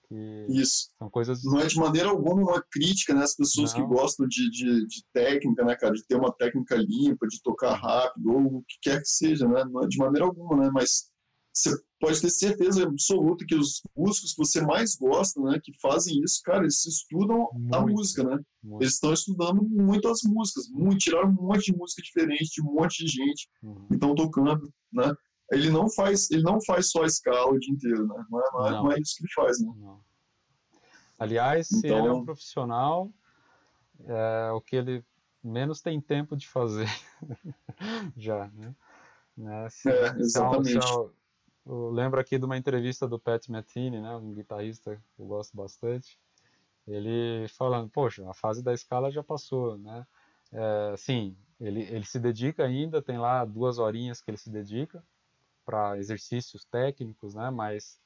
[0.08, 0.92] que isso.
[0.98, 1.44] são coisas...
[1.44, 3.24] Não é de maneira alguma uma crítica, né?
[3.24, 3.82] As pessoas Não.
[3.82, 5.94] que gostam de, de, de, técnica, né, cara?
[5.94, 9.64] De ter uma técnica limpa, de tocar rápido, ou o que quer que seja, né?
[9.66, 10.70] Não é de maneira alguma, né?
[10.74, 11.12] Mas
[11.58, 16.22] você pode ter certeza absoluta que os músicos que você mais gosta, né, que fazem
[16.24, 18.40] isso, cara, eles estudam muito, a música, né?
[18.64, 18.84] Muito.
[18.84, 22.74] Eles estão estudando muito as músicas, muito, tiraram um monte de música diferente, de um
[22.74, 23.88] monte de gente, uhum.
[23.92, 25.12] estão tocando, né?
[25.52, 28.26] Ele não faz, ele não faz só a escala o dia inteiro, né?
[28.30, 28.92] Não é, não é, não.
[28.92, 29.74] É isso que ele faz, né?
[29.78, 30.02] Não.
[31.18, 31.98] Aliás, se então...
[31.98, 33.12] ele é um profissional,
[34.06, 35.04] é o que ele
[35.44, 36.88] menos tem tempo de fazer
[38.16, 38.76] já, né?
[39.36, 39.70] né?
[39.70, 40.86] Se, é, exatamente.
[40.86, 41.10] Se,
[41.68, 45.56] eu, lembro aqui de uma entrevista do Pat Metheny, né, um guitarrista que eu gosto
[45.56, 46.20] bastante,
[46.88, 50.08] ele falando, poxa, a fase da escala já passou, né?
[50.52, 55.04] É, sim, ele, ele se dedica ainda, tem lá duas horinhas que ele se dedica
[55.66, 57.50] para exercícios técnicos, né?
[57.50, 58.00] Mas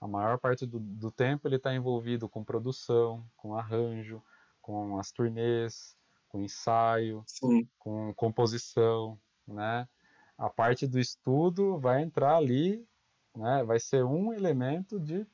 [0.00, 4.22] a maior parte do, do tempo ele está envolvido com produção, com arranjo,
[4.62, 5.96] com as turnês,
[6.28, 7.68] com ensaio, Sim.
[7.78, 9.88] com composição, né?
[10.36, 12.86] A parte do estudo vai entrar ali,
[13.38, 13.64] né?
[13.64, 15.26] Vai ser um elemento de,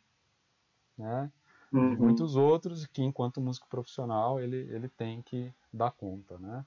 [0.96, 1.32] né?
[1.72, 1.96] Uhum.
[1.96, 6.64] muitos outros que, enquanto músico profissional, ele, ele tem que dar conta, né?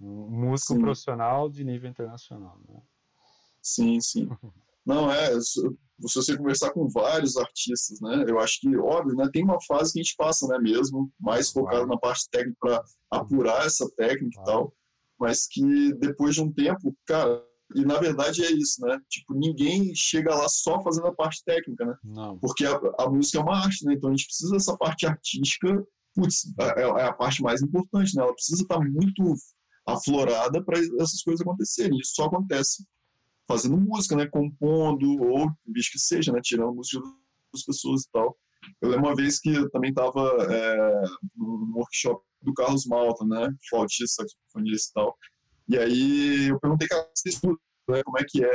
[0.00, 0.80] Um músico sim.
[0.80, 2.80] profissional de nível internacional, né?
[3.60, 4.28] Sim, sim.
[4.86, 5.60] Não, é, se
[5.98, 9.98] você conversar com vários artistas, né, eu acho que, óbvio, né, tem uma fase que
[9.98, 14.44] a gente passa, né, mesmo, mais focado na parte técnica para apurar essa técnica e
[14.44, 14.72] tal,
[15.18, 17.44] mas que depois de um tempo, cara,
[17.74, 18.98] e na verdade é isso, né?
[19.08, 21.94] Tipo, ninguém chega lá só fazendo a parte técnica, né?
[22.04, 22.38] Não.
[22.38, 23.94] Porque a, a música é uma arte, né?
[23.94, 28.22] Então a gente precisa dessa parte artística, putz, é, é a parte mais importante, né?
[28.22, 29.34] Ela precisa estar muito
[29.86, 31.98] aflorada para essas coisas acontecerem.
[31.98, 32.86] Isso só acontece
[33.48, 34.26] fazendo música, né?
[34.26, 36.40] Compondo, ou bicho que seja, né?
[36.42, 37.02] Tirando música
[37.52, 38.36] das pessoas e tal.
[38.80, 41.02] Eu lembro uma vez que eu também estava é,
[41.36, 43.54] no workshop do Carlos Malta, né?
[43.68, 45.16] Flautista, saxofonista e tal.
[45.68, 47.58] E aí eu perguntei, cara, você estuda,
[47.88, 48.02] né?
[48.04, 48.52] Como é que é?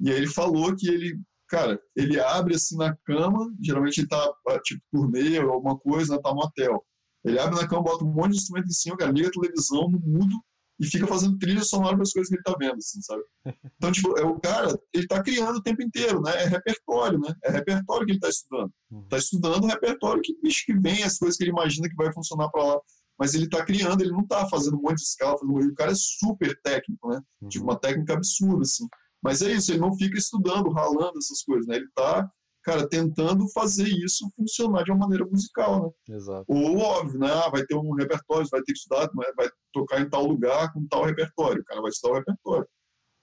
[0.00, 4.32] E aí ele falou que ele, cara, ele abre assim na cama, geralmente ele tá,
[4.48, 6.84] ah, tipo, turnê ou alguma coisa, né, tá no hotel.
[7.24, 9.88] Ele abre na cama, bota um monte de instrumento em cima, cara, liga a televisão
[9.88, 10.34] no mudo
[10.78, 13.22] e fica fazendo trilha sonora para as coisas que ele tá vendo, assim, sabe?
[13.76, 16.32] Então, tipo, é o cara, ele tá criando o tempo inteiro, né?
[16.42, 17.34] É repertório, né?
[17.44, 18.72] É repertório que ele tá estudando.
[18.90, 19.08] Uhum.
[19.08, 22.12] Tá estudando o repertório que, bicho, que vem, as coisas que ele imagina que vai
[22.12, 22.80] funcionar para lá
[23.18, 25.96] mas ele está criando, ele não está fazendo um monte de escala, o cara é
[25.96, 27.20] super técnico, né?
[27.40, 27.48] Uhum.
[27.48, 28.86] Tipo, uma técnica absurda, assim.
[29.22, 31.76] Mas é isso, ele não fica estudando, ralando essas coisas, né?
[31.76, 32.28] Ele está,
[32.62, 36.14] cara, tentando fazer isso funcionar de uma maneira musical, né?
[36.16, 36.44] Exato.
[36.48, 37.30] Ou, óbvio, né?
[37.30, 40.86] Ah, vai ter um repertório, vai ter que estudar, vai tocar em tal lugar com
[40.88, 42.68] tal repertório, o cara vai estudar o repertório.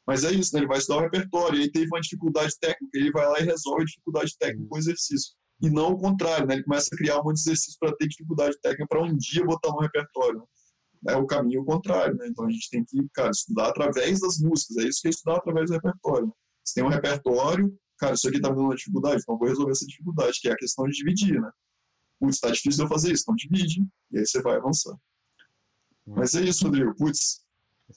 [0.07, 0.61] Mas é isso, né?
[0.61, 3.43] Ele vai estudar o repertório, e aí teve uma dificuldade técnica, ele vai lá e
[3.43, 6.55] resolve a dificuldade técnica com exercício e não o contrário, né?
[6.55, 9.45] Ele começa a criar um monte de exercício para ter dificuldade técnica para um dia
[9.45, 10.43] botar no repertório.
[11.07, 12.27] É o caminho contrário, né?
[12.27, 14.77] Então a gente tem que, cara, estudar através das músicas.
[14.77, 16.27] É isso que é estudar através do repertório.
[16.27, 16.33] Né?
[16.63, 19.71] Se tem um repertório, cara, isso aqui está me dando uma dificuldade, então vou resolver
[19.71, 21.51] essa dificuldade, que é a questão de dividir, né?
[22.19, 24.95] Putz, está difícil de eu fazer isso, então divide, e aí você vai avançar.
[26.05, 26.95] Mas é isso, Rodrigo.
[26.95, 27.41] Putz,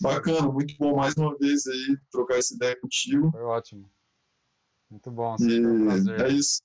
[0.00, 3.30] bacana, muito bom mais uma vez aí trocar essa ideia contigo.
[3.30, 3.90] Foi ótimo.
[4.90, 5.36] Muito bom.
[5.40, 6.60] E um é isso.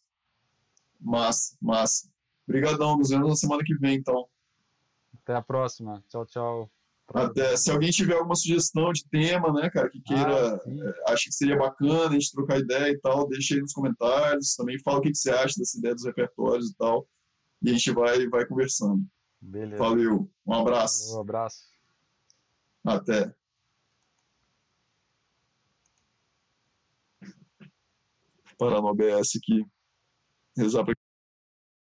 [0.99, 2.09] Massa, massa.
[2.47, 4.27] Obrigadão, nos vemos na semana que vem, então.
[5.21, 6.03] Até a próxima.
[6.09, 6.71] Tchau, tchau.
[7.13, 7.55] Até.
[7.57, 11.57] Se alguém tiver alguma sugestão de tema, né, cara, que queira, ah, acha que seria
[11.57, 14.55] bacana a gente trocar ideia e tal, deixa aí nos comentários.
[14.55, 17.07] Também fala o que, que você acha dessa ideia dos repertórios e tal.
[17.61, 19.03] E a gente vai, vai conversando.
[19.41, 19.81] Beleza.
[19.81, 20.29] Valeu.
[20.45, 21.17] Um abraço.
[21.17, 21.65] Um abraço.
[22.85, 23.33] Até.
[28.57, 29.65] Parar no OBS aqui.
[30.57, 30.95] Rezar para